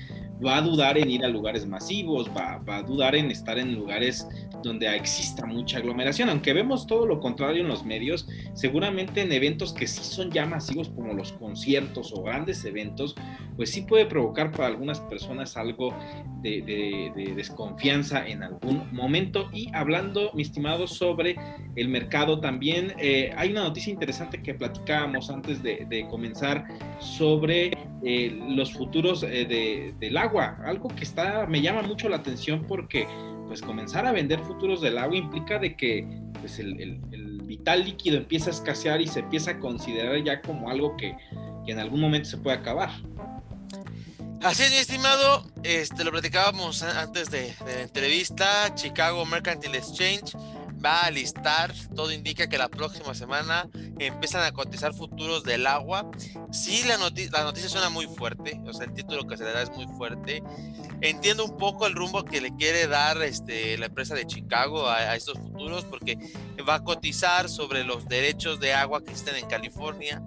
va 0.44 0.58
a 0.58 0.62
dudar 0.62 0.98
en 0.98 1.10
ir 1.10 1.24
a 1.24 1.28
lugares 1.28 1.66
masivos, 1.66 2.28
va, 2.36 2.58
va, 2.58 2.78
a 2.78 2.82
dudar 2.82 3.14
en 3.14 3.30
estar 3.30 3.58
en 3.58 3.74
lugares 3.74 4.26
donde 4.62 4.94
exista 4.94 5.46
mucha 5.46 5.78
aglomeración, 5.78 6.28
aunque 6.28 6.52
vemos 6.52 6.86
todo 6.86 7.06
lo 7.06 7.20
contrario 7.20 7.62
en 7.62 7.68
los 7.68 7.84
medios, 7.84 8.28
seguramente 8.54 9.22
en 9.22 9.32
eventos 9.32 9.72
que 9.72 9.86
sí 9.86 10.02
son 10.02 10.30
ya 10.30 10.46
masivos 10.46 10.88
como 10.90 11.12
los 11.12 11.32
conciertos 11.32 12.12
o 12.12 12.22
grandes 12.22 12.64
eventos, 12.64 13.14
pues 13.56 13.70
sí 13.70 13.82
puede 13.82 14.06
provocar 14.06 14.52
para 14.52 14.68
algunas 14.68 15.00
personas 15.00 15.56
algo 15.56 15.94
de, 16.42 16.62
de, 16.62 17.12
de 17.16 17.34
desconfianza 17.34 18.26
en 18.26 18.42
algún 18.42 18.92
momento. 18.92 19.48
Y 19.52 19.70
hablando, 19.74 20.30
mi 20.34 20.42
estimado, 20.42 20.86
sobre 20.86 21.36
el 21.76 21.88
mercado 21.88 22.40
también, 22.40 22.92
eh, 22.98 23.32
hay 23.36 23.50
una 23.50 23.64
noticia 23.64 23.92
interesante 23.92 24.42
que 24.42 24.54
platicábamos 24.54 25.30
antes 25.30 25.62
de, 25.62 25.86
de 25.88 26.06
comenzar 26.08 26.66
sobre 26.98 27.72
eh, 28.02 28.38
los 28.48 28.72
futuros 28.72 29.22
eh, 29.22 29.92
del 29.98 30.16
agua, 30.16 30.25
algo 30.64 30.88
que 30.88 31.04
está, 31.04 31.46
me 31.46 31.60
llama 31.60 31.82
mucho 31.82 32.08
la 32.08 32.16
atención 32.16 32.64
porque 32.66 33.06
pues 33.46 33.62
comenzar 33.62 34.06
a 34.06 34.12
vender 34.12 34.40
futuros 34.40 34.80
del 34.80 34.98
agua 34.98 35.16
implica 35.16 35.58
de 35.58 35.76
que 35.76 36.06
pues, 36.40 36.58
el, 36.58 36.80
el, 36.80 37.00
el, 37.12 37.36
vital 37.46 37.84
líquido 37.84 38.16
empieza 38.16 38.50
a 38.50 38.52
escasear 38.52 39.00
y 39.00 39.06
se 39.06 39.20
empieza 39.20 39.52
a 39.52 39.58
considerar 39.60 40.20
ya 40.24 40.42
como 40.42 40.68
algo 40.68 40.96
que, 40.96 41.16
que 41.64 41.72
en 41.72 41.78
algún 41.78 42.00
momento 42.00 42.28
se 42.28 42.38
puede 42.38 42.56
acabar. 42.56 42.90
Así 44.42 44.64
es, 44.64 44.70
mi 44.70 44.78
estimado, 44.78 45.46
este, 45.62 46.02
lo 46.02 46.10
platicábamos 46.10 46.82
antes 46.82 47.30
de, 47.30 47.54
de 47.64 47.74
la 47.74 47.82
entrevista, 47.82 48.74
Chicago 48.74 49.24
Mercantile 49.26 49.78
Exchange 49.78 50.36
va 50.84 51.02
a 51.02 51.10
listar, 51.10 51.72
todo 51.94 52.12
indica 52.12 52.48
que 52.48 52.58
la 52.58 52.68
próxima 52.68 53.14
semana 53.14 53.68
empiezan 53.98 54.42
a 54.42 54.52
cotizar 54.52 54.94
futuros 54.94 55.42
del 55.44 55.66
agua. 55.66 56.10
Sí, 56.52 56.82
la, 56.86 56.96
noti 56.96 57.28
la 57.28 57.44
noticia 57.44 57.68
suena 57.68 57.90
muy 57.90 58.06
fuerte, 58.06 58.60
o 58.66 58.72
sea, 58.72 58.86
el 58.86 58.94
título 58.94 59.26
que 59.26 59.36
se 59.36 59.44
le 59.44 59.52
da 59.52 59.62
es 59.62 59.70
muy 59.70 59.86
fuerte. 59.96 60.42
Entiendo 61.00 61.44
un 61.44 61.56
poco 61.56 61.86
el 61.86 61.94
rumbo 61.94 62.24
que 62.24 62.40
le 62.40 62.54
quiere 62.56 62.86
dar 62.86 63.20
este, 63.22 63.76
la 63.76 63.86
empresa 63.86 64.14
de 64.14 64.26
Chicago 64.26 64.88
a, 64.88 64.96
a, 64.96 65.16
estos 65.16 65.38
futuros, 65.38 65.84
porque 65.84 66.18
va 66.66 66.76
a 66.76 66.84
cotizar 66.84 67.48
sobre 67.48 67.84
los 67.84 68.06
derechos 68.06 68.60
de 68.60 68.72
agua 68.72 69.04
que 69.04 69.10
existen 69.10 69.36
en 69.36 69.46
California, 69.46 70.22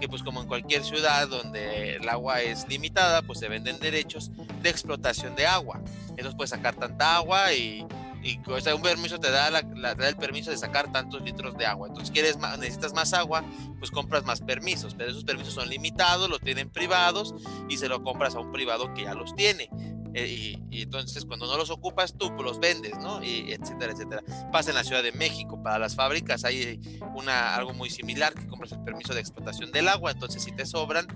que 0.00 0.08
pues 0.08 0.22
como 0.22 0.40
en 0.40 0.48
cualquier 0.48 0.82
ciudad 0.82 1.28
donde 1.28 1.96
el 1.96 2.08
agua 2.08 2.40
es 2.40 2.66
limitada, 2.68 3.22
pues 3.22 3.38
se 3.38 3.48
venden 3.48 3.78
derechos 3.80 4.30
de 4.62 4.70
explotación 4.70 5.34
de 5.36 5.46
agua. 5.46 5.80
Entonces 6.10 6.34
puedes 6.36 6.50
sacar 6.50 6.74
tanta 6.74 7.16
agua 7.16 7.52
y 7.52 7.86
y 8.24 8.40
o 8.46 8.60
sea, 8.60 8.74
un 8.74 8.82
permiso 8.82 9.20
te 9.20 9.30
da, 9.30 9.50
la, 9.50 9.60
el 9.60 10.16
permiso 10.16 10.50
de 10.50 10.56
sacar 10.56 10.90
tantos 10.90 11.22
litros 11.22 11.56
de 11.56 11.66
agua. 11.66 11.88
Entonces, 11.88 12.10
quieres 12.10 12.38
más, 12.38 12.58
necesitas 12.58 12.94
más 12.94 13.12
agua, 13.12 13.44
pues 13.78 13.90
compras 13.90 14.24
más 14.24 14.40
permisos, 14.40 14.94
pero 14.94 15.10
esos 15.10 15.24
permisos 15.24 15.52
son 15.52 15.68
limitados, 15.68 16.30
los 16.30 16.40
tienen 16.40 16.70
privados 16.70 17.34
y 17.68 17.76
se 17.76 17.88
lo 17.88 18.02
compras 18.02 18.34
a 18.34 18.40
un 18.40 18.50
privado 18.50 18.94
que 18.94 19.02
ya 19.02 19.14
los 19.14 19.34
tiene. 19.34 19.68
Eh, 20.14 20.56
y, 20.70 20.82
entonces 20.82 21.24
cuando 21.24 21.46
no 21.46 21.56
los 21.56 21.70
ocupas 21.70 22.14
tú 22.16 22.28
pues 22.34 22.44
los 22.44 22.60
vendes, 22.60 22.96
¿no? 22.98 23.22
Y 23.22 23.52
etcétera, 23.52 23.92
etcétera. 23.92 24.22
Pasa 24.52 24.70
en 24.70 24.76
la 24.76 24.84
Ciudad 24.84 25.02
de 25.02 25.12
México, 25.12 25.60
para 25.62 25.78
las 25.78 25.96
fábricas 25.96 26.44
hay 26.44 26.80
una, 27.14 27.56
algo 27.56 27.74
muy 27.74 27.90
similar, 27.90 28.32
que 28.34 28.46
compras 28.46 28.72
el 28.72 28.82
permiso 28.84 29.12
de 29.12 29.20
explotación 29.20 29.72
del 29.72 29.88
agua, 29.88 30.12
entonces 30.12 30.42
si 30.42 30.52
te 30.52 30.66
sobran, 30.66 31.06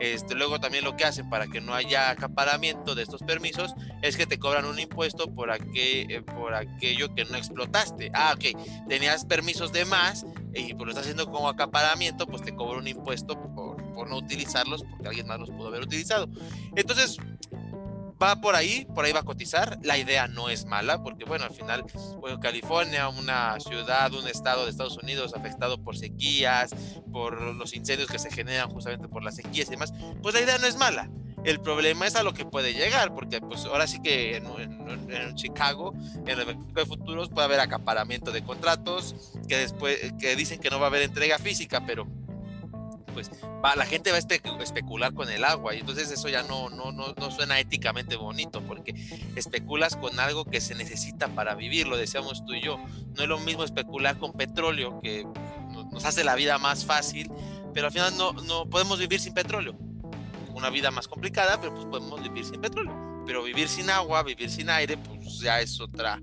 este, 0.00 0.34
luego 0.34 0.58
también 0.58 0.82
lo 0.82 0.96
que 0.96 1.04
hacen 1.04 1.28
para 1.28 1.46
que 1.46 1.60
no 1.60 1.74
haya 1.74 2.10
acaparamiento 2.10 2.94
de 2.94 3.02
estos 3.02 3.22
permisos 3.22 3.74
es 4.02 4.16
que 4.16 4.26
te 4.26 4.38
cobran 4.38 4.64
un 4.64 4.78
impuesto 4.80 5.32
por, 5.32 5.50
aquel, 5.50 6.24
por 6.24 6.54
aquello 6.54 7.14
que 7.14 7.24
no 7.26 7.36
explotaste. 7.36 8.10
Ah, 8.14 8.34
ok, 8.34 8.88
tenías 8.88 9.24
permisos 9.26 9.72
de 9.72 9.84
más 9.84 10.26
y 10.54 10.74
por 10.74 10.86
lo 10.86 10.90
estás 10.92 11.02
haciendo 11.02 11.30
como 11.30 11.48
acaparamiento, 11.48 12.26
pues 12.26 12.42
te 12.42 12.54
cobra 12.54 12.78
un 12.78 12.88
impuesto 12.88 13.40
por, 13.40 13.76
por 13.92 14.08
no 14.08 14.16
utilizarlos 14.16 14.82
porque 14.90 15.08
alguien 15.08 15.26
más 15.26 15.38
los 15.38 15.50
pudo 15.50 15.68
haber 15.68 15.82
utilizado. 15.82 16.28
Entonces, 16.74 17.18
va 18.22 18.40
por 18.40 18.54
ahí, 18.54 18.86
por 18.94 19.04
ahí 19.04 19.12
va 19.12 19.20
a 19.20 19.24
cotizar. 19.24 19.78
La 19.82 19.98
idea 19.98 20.28
no 20.28 20.48
es 20.48 20.64
mala, 20.64 21.02
porque 21.02 21.24
bueno, 21.24 21.44
al 21.44 21.52
final, 21.52 21.84
bueno, 22.18 22.38
California, 22.40 23.08
una 23.08 23.58
ciudad, 23.60 24.12
un 24.12 24.28
estado 24.28 24.64
de 24.64 24.70
Estados 24.70 24.98
Unidos 24.98 25.34
afectado 25.34 25.82
por 25.82 25.96
sequías, 25.96 26.74
por 27.12 27.40
los 27.40 27.74
incendios 27.74 28.10
que 28.10 28.18
se 28.18 28.30
generan 28.30 28.70
justamente 28.70 29.08
por 29.08 29.22
las 29.22 29.36
sequías 29.36 29.68
y 29.68 29.72
demás, 29.72 29.92
pues 30.22 30.34
la 30.34 30.40
idea 30.40 30.58
no 30.58 30.66
es 30.66 30.76
mala. 30.76 31.10
El 31.42 31.60
problema 31.60 32.06
es 32.06 32.16
a 32.16 32.22
lo 32.22 32.34
que 32.34 32.44
puede 32.44 32.74
llegar, 32.74 33.14
porque 33.14 33.40
pues 33.40 33.64
ahora 33.64 33.86
sí 33.86 34.02
que 34.02 34.36
en, 34.36 34.44
en 35.10 35.34
Chicago, 35.36 35.94
en 36.26 36.28
el 36.28 36.46
mercado 36.46 36.72
de 36.74 36.84
futuros, 36.86 37.30
puede 37.30 37.46
haber 37.46 37.60
acaparamiento 37.60 38.30
de 38.30 38.42
contratos, 38.42 39.32
que 39.48 39.56
después, 39.56 39.98
que 40.20 40.36
dicen 40.36 40.60
que 40.60 40.68
no 40.68 40.78
va 40.78 40.86
a 40.86 40.88
haber 40.88 41.02
entrega 41.02 41.38
física, 41.38 41.82
pero 41.86 42.06
pues 43.10 43.30
va, 43.64 43.76
la 43.76 43.86
gente 43.86 44.10
va 44.10 44.16
a 44.16 44.62
especular 44.62 45.14
con 45.14 45.30
el 45.30 45.44
agua 45.44 45.74
y 45.74 45.80
entonces 45.80 46.10
eso 46.10 46.28
ya 46.28 46.42
no, 46.42 46.70
no, 46.70 46.92
no, 46.92 47.14
no, 47.16 47.30
suena 47.30 47.58
éticamente 47.58 48.16
bonito 48.16 48.62
porque 48.62 48.94
especulas 49.36 49.96
con 49.96 50.18
algo 50.20 50.44
que 50.44 50.60
se 50.60 50.74
necesita 50.74 51.28
para 51.28 51.54
vivir, 51.54 51.86
lo 51.86 51.96
decíamos 51.96 52.44
tú 52.44 52.54
y 52.54 52.62
yo. 52.62 52.78
No 53.16 53.22
es 53.22 53.28
lo 53.28 53.38
mismo 53.38 53.64
especular 53.64 54.18
con 54.18 54.32
petróleo 54.32 55.00
que 55.02 55.26
nos 55.92 56.04
hace 56.04 56.24
la 56.24 56.34
vida 56.34 56.58
más 56.58 56.84
fácil, 56.84 57.30
pero 57.74 57.86
al 57.86 57.92
final 57.92 58.16
no, 58.16 58.32
no 58.32 58.68
podemos 58.68 58.98
vivir 58.98 59.20
sin 59.20 59.34
petróleo. 59.34 59.76
Una 60.54 60.70
vida 60.70 60.90
más 60.90 61.08
complicada, 61.08 61.60
pero 61.60 61.74
pues 61.74 61.86
podemos 61.86 62.22
vivir 62.22 62.44
sin 62.44 62.60
petróleo. 62.60 63.22
Pero 63.26 63.42
vivir 63.42 63.68
sin 63.68 63.90
agua, 63.90 64.22
vivir 64.22 64.50
sin 64.50 64.68
aire, 64.70 64.96
pues 64.96 65.38
ya 65.40 65.60
es 65.60 65.80
otra, 65.80 66.20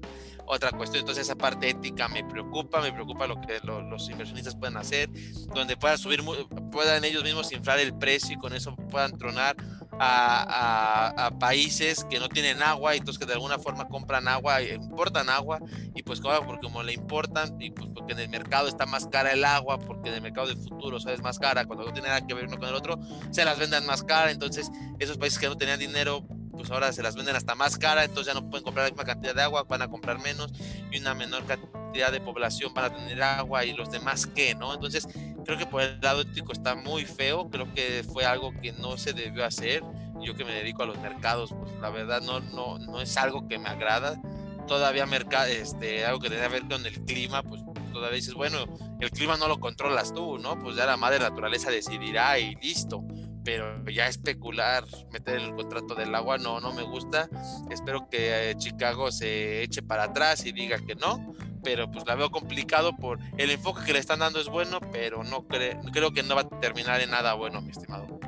otra 0.48 0.72
cuestión. 0.72 1.01
Entonces 1.01 1.25
esa 1.25 1.36
parte 1.36 1.70
ética 1.70 2.08
me 2.08 2.24
preocupa, 2.24 2.82
me 2.82 2.92
preocupa 2.92 3.27
lo 3.27 3.39
que 3.42 3.60
los 3.63 4.10
inversionistas 4.10 4.56
pueden 4.56 4.77
hacer, 4.77 5.10
donde 5.54 5.77
puedan 5.77 5.98
subir, 5.98 6.24
puedan 6.72 7.04
ellos 7.04 7.24
mismos 7.24 7.51
inflar 7.51 7.80
el 7.80 7.94
precio 7.94 8.34
y 8.34 8.38
con 8.38 8.54
eso 8.54 8.75
puedan 8.89 9.18
tronar 9.18 9.56
a, 10.00 11.32
países 11.39 12.06
que 12.10 12.20
no 12.20 12.30
tienen 12.30 12.62
agua 12.62 12.96
y 12.96 13.00
entonces 13.00 13.20
que 13.20 13.25
de 13.25 13.34
alguna 13.34 13.60
forma 13.60 13.88
compran 13.88 14.27
agua, 14.27 14.62
importan 14.62 15.30
agua 15.30 15.60
y 15.96 16.04
pues 16.04 16.22
porque 16.22 16.68
como 16.68 16.84
le 16.84 16.94
importan 16.94 17.56
y 17.60 17.72
pues 17.72 17.89
porque 17.94 18.13
en 18.13 18.20
el 18.20 18.30
mercado 18.30 18.68
está 18.68 18.86
más 18.86 19.08
cara 19.08 19.32
el 19.32 19.44
agua, 19.44 19.80
porque 19.80 20.10
en 20.10 20.16
el 20.16 20.22
mercado 20.22 20.48
de 20.48 20.56
futuro 20.56 20.98
es 20.98 21.22
más 21.22 21.39
cara, 21.39 21.66
cuando 21.66 21.86
no 21.86 21.94
tiene 21.94 22.08
nada 22.08 22.25
que 22.25 22.34
ver 22.34 22.46
uno 22.46 22.58
con 22.58 22.70
el 22.70 22.75
otro, 22.75 23.00
se 23.32 23.46
las 23.46 23.58
vendan 23.58 23.86
más 23.86 24.04
cara, 24.04 24.32
entonces 24.32 24.72
esos 25.00 25.18
países 25.18 25.39
que 25.39 25.48
no 25.48 25.58
tenían 25.58 25.80
dinero 25.80 26.25
pues 26.57 26.71
ahora 26.71 26.91
se 26.91 27.03
las 27.03 27.15
venden 27.15 27.35
hasta 27.35 27.55
más 27.55 27.77
cara, 27.77 28.03
entonces 28.03 28.33
ya 28.33 28.39
no 28.39 28.49
pueden 28.49 28.63
comprar 28.63 28.85
la 28.85 28.91
misma 28.91 29.05
cantidad 29.05 29.35
de 29.35 29.43
agua, 29.43 29.63
van 29.63 29.83
a 29.83 29.87
comprar 29.87 30.19
menos 30.19 30.51
y 30.91 30.99
una 30.99 31.13
menor 31.13 31.45
cantidad 31.45 32.11
de 32.11 32.19
población 32.19 32.73
van 32.73 32.85
a 32.85 32.95
tener 32.95 33.21
agua 33.21 33.63
y 33.63 33.73
los 33.73 33.89
demás 33.91 34.27
qué, 34.27 34.55
¿no? 34.55 34.73
Entonces 34.73 35.07
creo 35.45 35.57
que 35.57 35.65
por 35.65 35.81
el 35.81 35.99
lado 36.01 36.21
ético 36.21 36.51
está 36.51 36.75
muy 36.75 37.05
feo, 37.05 37.49
creo 37.49 37.73
que 37.73 38.03
fue 38.03 38.25
algo 38.25 38.51
que 38.61 38.73
no 38.73 38.97
se 38.97 39.13
debió 39.13 39.45
hacer. 39.45 39.83
Yo 40.21 40.35
que 40.35 40.43
me 40.43 40.51
dedico 40.51 40.81
a 40.81 40.87
los 40.87 40.97
mercados, 40.99 41.53
pues 41.53 41.71
la 41.79 41.91
verdad 41.91 42.21
no, 42.21 42.39
no, 42.39 42.79
no 42.79 42.99
es 42.99 43.15
algo 43.17 43.47
que 43.47 43.59
me 43.59 43.69
agrada. 43.69 44.19
Todavía 44.67 45.05
mercado, 45.05 45.45
este, 45.45 46.05
algo 46.05 46.19
que 46.19 46.29
tiene 46.29 46.43
que 46.43 46.49
ver 46.49 46.67
con 46.67 46.85
el 46.85 47.05
clima, 47.05 47.43
pues 47.43 47.61
todavía 47.93 48.15
dices, 48.15 48.33
bueno, 48.33 48.65
el 48.99 49.11
clima 49.11 49.37
no 49.37 49.47
lo 49.47 49.59
controlas 49.59 50.13
tú, 50.13 50.39
¿no? 50.39 50.59
Pues 50.59 50.75
ya 50.75 50.85
la 50.85 50.97
madre 50.97 51.19
naturaleza 51.19 51.69
decidirá 51.69 52.37
y 52.39 52.55
listo 52.55 53.03
pero 53.48 53.82
ya 53.89 54.08
especular, 54.08 54.84
meter 55.13 55.38
el 55.38 55.56
contrato 55.56 55.96
del 55.96 56.13
agua, 56.13 56.38
no, 56.38 56.60
no 56.60 56.74
me 56.74 56.84
gusta. 56.84 57.30
Espero 57.72 58.10
que 58.10 58.50
eh, 58.50 58.56
Chicago 58.58 59.10
se 59.10 59.64
eche 59.64 59.81
para 59.81 60.03
atrás 60.03 60.46
y 60.46 60.51
diga 60.51 60.77
que 60.86 60.96
no, 60.96 61.33
pero 61.64 61.90
pues 61.90 62.05
la 62.05 62.16
veo 62.16 62.29
complicado 62.29 62.98
por 62.98 63.20
el 63.38 63.51
enfoque 63.51 63.86
que 63.86 63.94
le 63.94 64.00
están 64.00 64.20
dando 64.20 64.42
es 64.42 64.50
bueno, 64.50 64.81
pero 64.92 65.24
no 65.24 65.48
creo 65.48 66.12
que 66.12 66.24
no 66.24 66.36
va 66.36 66.42
a 66.42 66.60
terminar 66.60 67.00
en 67.00 67.12
nada 67.12 67.36
bueno, 67.36 67.62
mi 67.62 67.72
estimado. 67.72 68.20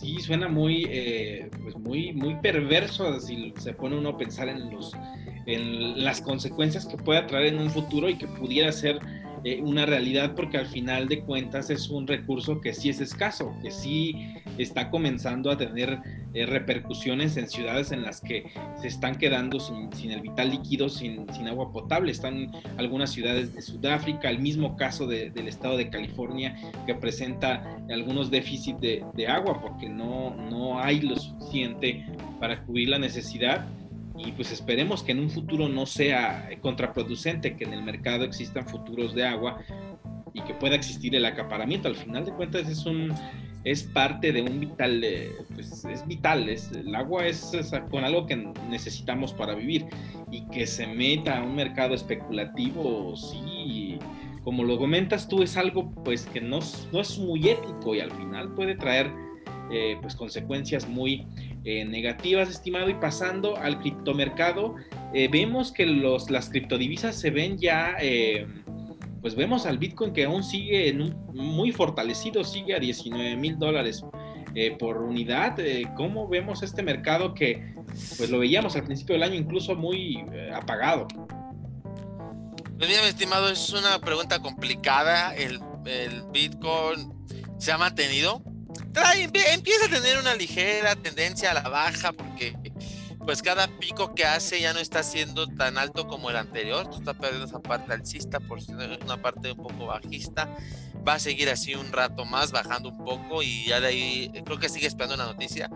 Sí, 0.00 0.18
suena 0.20 0.48
muy, 0.48 0.86
eh, 0.88 1.50
pues 1.62 1.76
muy, 1.76 2.14
muy 2.14 2.36
perverso 2.36 3.20
si 3.20 3.52
se 3.58 3.74
pone 3.74 3.98
uno 3.98 4.08
a 4.08 4.16
pensar 4.16 4.48
en 4.48 4.70
los, 4.70 4.94
en 5.44 6.02
las 6.02 6.22
consecuencias 6.22 6.86
que 6.86 6.96
pueda 6.96 7.26
traer 7.26 7.48
en 7.48 7.58
un 7.58 7.68
futuro 7.68 8.08
y 8.08 8.16
que 8.16 8.26
pudiera 8.26 8.72
ser 8.72 9.00
eh, 9.44 9.60
una 9.60 9.84
realidad 9.84 10.34
porque 10.36 10.56
al 10.56 10.66
final 10.66 11.08
de 11.08 11.20
cuentas 11.20 11.68
es 11.68 11.90
un 11.90 12.06
recurso 12.06 12.60
que 12.60 12.72
sí 12.72 12.88
es 12.88 13.00
escaso, 13.00 13.52
que 13.60 13.70
sí 13.70 14.14
está 14.58 14.90
comenzando 14.90 15.50
a 15.50 15.56
tener 15.56 16.00
eh, 16.34 16.46
repercusiones 16.46 17.36
en 17.36 17.48
ciudades 17.48 17.92
en 17.92 18.02
las 18.02 18.20
que 18.20 18.50
se 18.80 18.88
están 18.88 19.16
quedando 19.16 19.60
sin, 19.60 20.10
el 20.10 20.20
vital 20.20 20.50
líquido, 20.50 20.88
sin, 20.88 21.26
agua 21.48 21.72
potable. 21.72 22.12
Están 22.12 22.52
algunas 22.78 23.10
ciudades 23.10 23.54
de 23.54 23.62
Sudáfrica, 23.62 24.30
el 24.30 24.38
mismo 24.38 24.76
caso 24.76 25.06
del 25.06 25.48
estado 25.48 25.76
de 25.76 25.90
California 25.90 26.56
que 26.86 26.94
presenta 26.94 27.78
algunos 27.90 28.30
déficits 28.30 28.80
de, 28.80 29.04
de 29.14 29.26
agua 29.26 29.60
porque 29.60 29.88
no, 29.88 30.34
no 30.34 30.78
hay 30.78 31.00
lo 31.00 31.16
suficiente 31.16 32.06
para 32.38 32.62
cubrir 32.64 32.88
la 32.88 32.98
necesidad 32.98 33.66
y 34.16 34.32
pues 34.32 34.52
esperemos 34.52 35.02
que 35.02 35.12
en 35.12 35.20
un 35.20 35.30
futuro 35.30 35.68
no 35.68 35.86
sea 35.86 36.48
contraproducente 36.60 37.56
que 37.56 37.64
en 37.64 37.72
el 37.72 37.82
mercado 37.82 38.24
existan 38.24 38.66
futuros 38.66 39.14
de 39.14 39.24
agua 39.24 39.58
y 40.34 40.40
que 40.42 40.54
pueda 40.54 40.74
existir 40.74 41.14
el 41.14 41.24
acaparamiento. 41.24 41.88
Al 41.88 41.96
final 41.96 42.24
de 42.24 42.32
cuentas 42.32 42.68
es 42.68 42.86
un 42.86 43.12
es 43.64 43.84
parte 43.84 44.32
de 44.32 44.42
un 44.42 44.60
vital, 44.60 45.04
eh, 45.04 45.32
pues 45.54 45.84
es 45.84 46.06
vital, 46.06 46.48
es, 46.48 46.72
el 46.72 46.94
agua 46.94 47.26
es, 47.26 47.52
con 47.90 48.04
algo 48.04 48.26
que 48.26 48.36
necesitamos 48.68 49.32
para 49.32 49.54
vivir 49.54 49.86
y 50.30 50.44
que 50.48 50.66
se 50.66 50.86
meta 50.86 51.38
a 51.38 51.44
un 51.44 51.54
mercado 51.54 51.94
especulativo, 51.94 53.16
sí, 53.16 53.98
como 54.42 54.64
lo 54.64 54.78
comentas 54.78 55.28
tú, 55.28 55.42
es 55.42 55.56
algo 55.56 55.92
pues 56.04 56.26
que 56.26 56.40
no, 56.40 56.58
no 56.92 57.00
es 57.00 57.18
muy 57.18 57.48
ético 57.48 57.94
y 57.94 58.00
al 58.00 58.10
final 58.10 58.52
puede 58.54 58.74
traer 58.74 59.10
eh, 59.70 59.96
pues 60.02 60.16
consecuencias 60.16 60.88
muy 60.88 61.26
eh, 61.64 61.84
negativas, 61.84 62.50
estimado. 62.50 62.90
Y 62.90 62.94
pasando 62.94 63.56
al 63.56 63.78
criptomercado, 63.78 64.74
vemos 65.30 65.70
que 65.70 65.86
los, 65.86 66.30
las 66.30 66.50
criptodivisas 66.50 67.14
se 67.14 67.30
ven 67.30 67.58
ya, 67.58 67.96
pues 69.22 69.34
vemos 69.34 69.64
al 69.64 69.78
Bitcoin 69.78 70.12
que 70.12 70.24
aún 70.24 70.42
sigue 70.42 70.88
en 70.88 71.16
muy 71.32 71.72
fortalecido, 71.72 72.44
sigue 72.44 72.74
a 72.74 72.78
19 72.78 73.36
mil 73.36 73.58
dólares 73.58 74.04
por 74.78 74.98
unidad. 74.98 75.56
¿Cómo 75.96 76.28
vemos 76.28 76.62
este 76.62 76.82
mercado 76.82 77.32
que 77.32 77.74
pues 78.18 78.28
lo 78.28 78.40
veíamos 78.40 78.76
al 78.76 78.84
principio 78.84 79.14
del 79.14 79.22
año 79.22 79.36
incluso 79.36 79.74
muy 79.74 80.22
apagado? 80.52 81.06
Pues 82.76 82.88
bien, 82.88 83.04
estimado, 83.04 83.48
es 83.48 83.72
una 83.72 84.00
pregunta 84.00 84.40
complicada. 84.40 85.34
El, 85.36 85.60
el 85.86 86.24
Bitcoin 86.32 87.14
se 87.58 87.72
ha 87.72 87.78
mantenido 87.78 88.42
empieza 89.54 89.86
a 89.86 89.88
tener 89.88 90.18
una 90.18 90.34
ligera 90.34 90.94
tendencia 90.96 91.50
a 91.50 91.54
la 91.54 91.68
baja 91.68 92.12
porque 92.12 92.54
pues 93.24 93.42
cada 93.42 93.68
pico 93.78 94.14
que 94.14 94.24
hace 94.24 94.60
ya 94.60 94.72
no 94.72 94.80
está 94.80 95.02
siendo 95.02 95.46
tan 95.46 95.78
alto 95.78 96.06
como 96.06 96.30
el 96.30 96.36
anterior, 96.36 96.88
está 96.92 97.14
perdiendo 97.14 97.46
esa 97.46 97.60
parte 97.60 97.92
alcista 97.92 98.40
por 98.40 98.58
una 99.04 99.20
parte 99.20 99.52
un 99.52 99.58
poco 99.58 99.86
bajista, 99.86 100.48
va 101.06 101.14
a 101.14 101.18
seguir 101.18 101.48
así 101.50 101.74
un 101.74 101.92
rato 101.92 102.24
más 102.24 102.52
bajando 102.52 102.88
un 102.88 103.04
poco 103.04 103.42
y 103.42 103.64
ya 103.64 103.80
de 103.80 103.86
ahí 103.86 104.32
creo 104.44 104.58
que 104.58 104.68
sigue 104.68 104.86
esperando 104.86 105.14
una 105.14 105.26
noticia, 105.26 105.70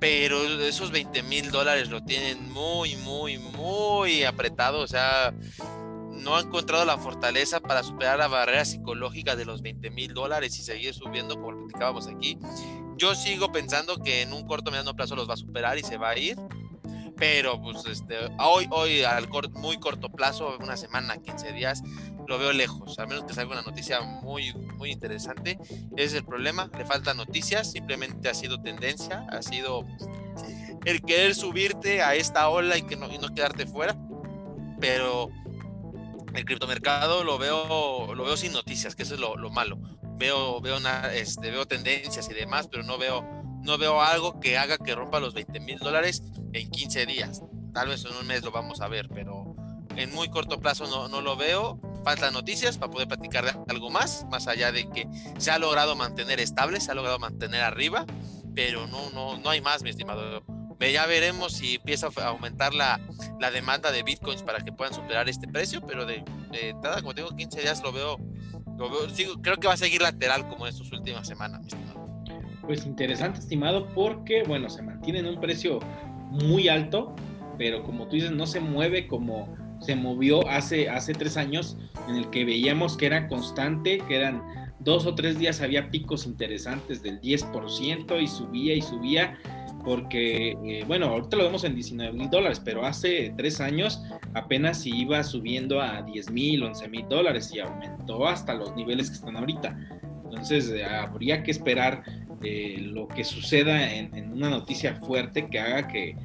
pero 0.00 0.42
esos 0.60 0.90
20 0.90 1.22
mil 1.22 1.50
dólares 1.50 1.88
lo 1.88 2.02
tienen 2.02 2.52
muy, 2.52 2.96
muy, 2.96 3.38
muy 3.38 4.24
apretado, 4.24 4.80
o 4.80 4.86
sea, 4.86 5.34
no 6.24 6.36
ha 6.36 6.40
encontrado 6.40 6.84
la 6.84 6.98
fortaleza 6.98 7.60
para 7.60 7.82
superar 7.82 8.18
la 8.18 8.28
barrera 8.28 8.64
psicológica 8.64 9.36
de 9.36 9.44
los 9.44 9.62
20 9.62 9.90
mil 9.90 10.14
dólares 10.14 10.58
y 10.58 10.62
seguir 10.62 10.94
subiendo 10.94 11.36
como 11.36 11.52
lo 11.52 11.58
platicábamos 11.66 12.08
aquí. 12.08 12.38
Yo 12.96 13.14
sigo 13.14 13.52
pensando 13.52 13.96
que 13.98 14.22
en 14.22 14.32
un 14.32 14.46
corto 14.46 14.70
mediano 14.70 14.94
plazo 14.94 15.16
los 15.16 15.28
va 15.28 15.34
a 15.34 15.38
superar 15.38 15.78
y 15.78 15.82
se 15.82 15.96
va 15.96 16.10
a 16.10 16.18
ir. 16.18 16.36
Pero 17.16 17.60
pues 17.60 17.84
este, 17.86 18.16
hoy, 18.38 18.66
hoy 18.70 19.02
al 19.02 19.28
muy 19.52 19.78
corto 19.78 20.08
plazo, 20.08 20.56
una 20.60 20.76
semana, 20.76 21.16
15 21.18 21.52
días, 21.52 21.82
lo 22.26 22.38
veo 22.38 22.52
lejos, 22.52 22.98
a 22.98 23.06
menos 23.06 23.24
que 23.24 23.34
salga 23.34 23.52
una 23.52 23.62
noticia 23.62 24.00
muy, 24.00 24.52
muy 24.52 24.90
interesante. 24.90 25.58
Ese 25.96 26.04
es 26.04 26.14
el 26.14 26.24
problema, 26.24 26.70
le 26.76 26.84
faltan 26.84 27.16
noticias, 27.16 27.70
simplemente 27.70 28.28
ha 28.28 28.34
sido 28.34 28.60
tendencia, 28.60 29.26
ha 29.30 29.42
sido 29.42 29.86
el 30.84 31.02
querer 31.02 31.34
subirte 31.34 32.02
a 32.02 32.14
esta 32.14 32.48
ola 32.48 32.76
y, 32.76 32.82
que 32.82 32.96
no, 32.96 33.12
y 33.12 33.18
no 33.18 33.32
quedarte 33.34 33.66
fuera. 33.66 33.96
Pero 34.80 35.30
el 36.34 36.44
criptomercado 36.44 37.24
lo 37.24 37.38
veo, 37.38 38.14
lo 38.14 38.24
veo 38.24 38.36
sin 38.36 38.52
noticias, 38.52 38.94
que 38.94 39.04
eso 39.04 39.14
es 39.14 39.20
lo, 39.20 39.50
malo. 39.50 39.78
Veo, 40.16 40.60
veo, 40.60 40.76
una, 40.76 41.12
este, 41.14 41.50
veo 41.50 41.66
tendencias 41.66 42.28
y 42.28 42.34
demás, 42.34 42.68
pero 42.68 42.82
no 42.82 42.98
veo, 42.98 43.24
no 43.64 43.78
veo 43.78 44.00
algo 44.00 44.38
que 44.40 44.58
haga 44.58 44.78
que 44.78 44.94
rompa 44.94 45.20
los 45.20 45.34
20 45.34 45.58
mil 45.60 45.78
dólares 45.78 46.22
en 46.52 46.70
15 46.70 47.06
días. 47.06 47.42
Tal 47.72 47.88
vez 47.88 48.04
en 48.04 48.14
un 48.14 48.26
mes 48.26 48.44
lo 48.44 48.52
vamos 48.52 48.80
a 48.80 48.88
ver, 48.88 49.08
pero 49.08 49.56
en 49.96 50.14
muy 50.14 50.28
corto 50.28 50.60
plazo 50.60 50.86
no, 50.86 51.08
no 51.08 51.20
lo 51.20 51.36
veo. 51.36 51.80
Faltan 52.04 52.34
noticias 52.34 52.76
para 52.76 52.92
poder 52.92 53.08
platicar 53.08 53.44
de 53.44 53.52
algo 53.68 53.90
más, 53.90 54.26
más 54.30 54.46
allá 54.46 54.70
de 54.70 54.88
que 54.90 55.08
se 55.38 55.50
ha 55.50 55.58
logrado 55.58 55.96
mantener 55.96 56.38
estable, 56.38 56.80
se 56.80 56.90
ha 56.90 56.94
logrado 56.94 57.18
mantener 57.18 57.62
arriba, 57.62 58.04
pero 58.54 58.86
no, 58.86 59.10
no, 59.10 59.38
no 59.38 59.50
hay 59.50 59.62
más, 59.62 59.82
mi 59.82 59.90
estimado. 59.90 60.44
Ya 60.80 61.06
veremos 61.06 61.54
si 61.54 61.76
empieza 61.76 62.08
a 62.14 62.26
aumentar 62.26 62.74
la, 62.74 63.00
la 63.40 63.50
demanda 63.50 63.90
de 63.90 64.02
bitcoins 64.02 64.42
para 64.42 64.60
que 64.60 64.70
puedan 64.70 64.92
superar 64.92 65.30
este 65.30 65.48
precio, 65.48 65.80
pero 65.80 66.04
de, 66.04 66.22
nada, 66.82 67.00
como 67.00 67.14
tengo 67.14 67.34
15 67.34 67.60
días 67.62 67.82
lo 67.82 67.90
veo, 67.90 68.18
creo 69.42 69.56
que 69.56 69.66
va 69.66 69.74
a 69.74 69.78
seguir 69.78 70.02
lateral 70.02 70.46
como 70.48 70.66
en 70.66 70.74
estas 70.74 70.92
últimas 70.92 71.26
semanas. 71.26 71.66
Pues 72.66 72.86
interesante, 72.86 73.40
estimado, 73.40 73.88
porque, 73.94 74.42
bueno, 74.44 74.70
se 74.70 74.82
mantiene 74.82 75.18
en 75.20 75.26
un 75.26 75.40
precio 75.40 75.80
muy 76.30 76.68
alto, 76.68 77.14
pero 77.58 77.82
como 77.82 78.06
tú 78.06 78.16
dices, 78.16 78.32
no 78.32 78.46
se 78.46 78.60
mueve 78.60 79.06
como 79.06 79.48
se 79.80 79.96
movió 79.96 80.48
hace, 80.48 80.88
hace 80.88 81.12
tres 81.12 81.36
años, 81.36 81.76
en 82.08 82.16
el 82.16 82.30
que 82.30 82.44
veíamos 82.44 82.96
que 82.96 83.06
era 83.06 83.28
constante, 83.28 83.98
que 84.08 84.16
eran 84.16 84.42
dos 84.80 85.06
o 85.06 85.14
tres 85.14 85.38
días 85.38 85.60
había 85.60 85.90
picos 85.90 86.26
interesantes 86.26 87.02
del 87.02 87.20
10% 87.20 88.22
y 88.22 88.26
subía 88.26 88.74
y 88.74 88.82
subía, 88.82 89.38
porque, 89.84 90.56
eh, 90.64 90.84
bueno, 90.86 91.06
ahorita 91.06 91.36
lo 91.36 91.44
vemos 91.44 91.64
en 91.64 91.74
19 91.74 92.12
mil 92.12 92.30
dólares, 92.30 92.60
pero 92.64 92.86
hace 92.86 93.34
tres 93.36 93.60
años 93.60 94.02
apenas 94.32 94.86
iba 94.86 95.22
subiendo 95.22 95.80
a 95.80 96.02
10 96.02 96.30
mil, 96.30 96.62
11 96.62 96.88
mil 96.88 97.06
dólares 97.08 97.52
y 97.54 97.60
aumentó 97.60 98.26
hasta 98.26 98.54
los 98.54 98.74
niveles 98.74 99.10
que 99.10 99.16
están 99.16 99.36
ahorita. 99.36 99.76
Entonces, 100.24 100.70
eh, 100.70 100.84
habría 100.84 101.42
que 101.42 101.50
esperar 101.50 102.02
eh, 102.44 102.76
lo 102.80 103.08
que 103.08 103.24
suceda 103.24 103.92
en, 103.94 104.32
una 104.32 104.50
noticia 104.50 104.96
fuerte 104.96 105.48
que 105.48 105.58
haga 105.58 105.88
que 105.88 106.16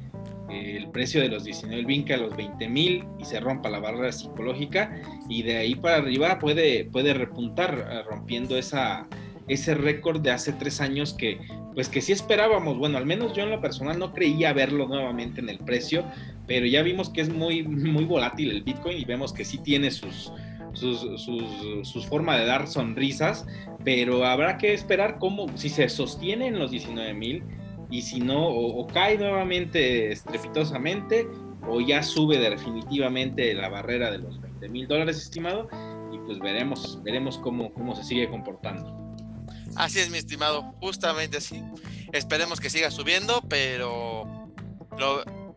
el 0.50 0.90
precio 0.90 1.20
de 1.20 1.28
los 1.28 1.44
19 1.44 1.84
vinca 1.84 2.14
a 2.14 2.18
los 2.18 2.36
20 2.36 2.68
mil 2.68 3.04
y 3.20 3.24
se 3.24 3.38
rompa 3.38 3.70
la 3.70 3.78
barrera 3.78 4.10
psicológica 4.10 5.00
y 5.28 5.42
de 5.42 5.58
ahí 5.58 5.76
para 5.76 5.96
arriba 5.96 6.40
puede, 6.40 6.86
puede 6.86 7.14
repuntar 7.14 7.86
eh, 7.88 8.02
rompiendo 8.02 8.58
esa, 8.58 9.06
ese 9.46 9.74
récord 9.74 10.20
de 10.20 10.32
hace 10.32 10.52
tres 10.52 10.80
años 10.80 11.14
que 11.14 11.38
pues 11.74 11.88
que 11.88 12.00
sí 12.00 12.12
esperábamos, 12.12 12.78
bueno, 12.78 12.98
al 12.98 13.06
menos 13.06 13.32
yo 13.32 13.44
en 13.44 13.50
lo 13.50 13.60
personal 13.60 13.98
no 13.98 14.12
creía 14.12 14.52
verlo 14.52 14.88
nuevamente 14.88 15.40
en 15.40 15.48
el 15.48 15.58
precio, 15.58 16.04
pero 16.46 16.66
ya 16.66 16.82
vimos 16.82 17.10
que 17.10 17.20
es 17.20 17.30
muy, 17.30 17.62
muy 17.62 18.04
volátil 18.04 18.50
el 18.50 18.62
Bitcoin 18.62 18.98
y 18.98 19.04
vemos 19.04 19.32
que 19.32 19.44
sí 19.44 19.58
tiene 19.58 19.90
sus, 19.92 20.32
sus, 20.72 21.22
sus, 21.82 22.06
formas 22.06 22.38
de 22.38 22.46
dar 22.46 22.66
sonrisas, 22.66 23.46
pero 23.84 24.24
habrá 24.24 24.58
que 24.58 24.72
esperar 24.72 25.18
cómo, 25.18 25.46
si 25.56 25.68
se 25.68 25.88
sostiene 25.88 26.46
en 26.46 26.58
los 26.58 26.70
19 26.70 27.14
mil, 27.14 27.44
y 27.90 28.02
si 28.02 28.20
no, 28.20 28.46
o, 28.46 28.86
cae 28.86 29.18
nuevamente 29.18 30.12
estrepitosamente 30.12 31.28
o 31.68 31.80
ya 31.80 32.02
sube 32.02 32.38
definitivamente 32.38 33.52
la 33.54 33.68
barrera 33.68 34.10
de 34.10 34.18
los 34.18 34.40
20 34.40 34.68
mil 34.68 34.86
dólares 34.86 35.16
estimado 35.18 35.68
y 36.12 36.18
pues 36.18 36.38
veremos, 36.38 37.02
veremos 37.02 37.38
cómo, 37.38 37.72
cómo 37.74 37.94
se 37.94 38.04
sigue 38.04 38.28
comportando. 38.28 38.96
Así 39.76 39.98
es, 39.98 40.10
mi 40.10 40.18
estimado, 40.18 40.74
justamente 40.80 41.38
así. 41.38 41.62
Esperemos 42.12 42.60
que 42.60 42.70
siga 42.70 42.90
subiendo, 42.90 43.42
pero 43.48 44.48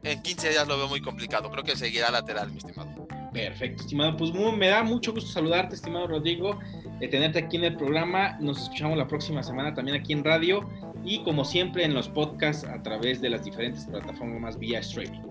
en 0.03 0.21
15 0.21 0.49
días 0.49 0.67
lo 0.67 0.77
veo 0.77 0.87
muy 0.87 1.01
complicado. 1.01 1.49
Creo 1.49 1.63
que 1.63 1.75
seguirá 1.75 2.11
lateral, 2.11 2.51
mi 2.51 2.57
estimado. 2.57 2.92
Perfecto, 3.33 3.81
estimado. 3.81 4.15
Pues 4.15 4.31
me 4.33 4.67
da 4.67 4.83
mucho 4.83 5.11
gusto 5.13 5.29
saludarte, 5.29 5.75
estimado 5.75 6.07
Rodrigo, 6.07 6.59
de 6.99 7.07
tenerte 7.07 7.39
aquí 7.39 7.57
en 7.57 7.63
el 7.65 7.75
programa. 7.75 8.37
Nos 8.39 8.61
escuchamos 8.61 8.97
la 8.97 9.07
próxima 9.07 9.41
semana 9.41 9.73
también 9.73 9.97
aquí 9.97 10.13
en 10.13 10.23
radio 10.23 10.69
y 11.03 11.23
como 11.23 11.43
siempre 11.43 11.83
en 11.83 11.93
los 11.93 12.07
podcasts 12.07 12.63
a 12.63 12.81
través 12.83 13.21
de 13.21 13.29
las 13.29 13.43
diferentes 13.43 13.85
plataformas 13.85 14.57
vía 14.59 14.79
streaming. 14.79 15.21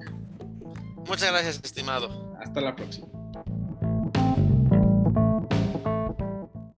Muchas 1.07 1.31
gracias, 1.31 1.61
estimado. 1.62 2.37
Hasta 2.41 2.61
la 2.61 2.75
próxima. 2.75 3.22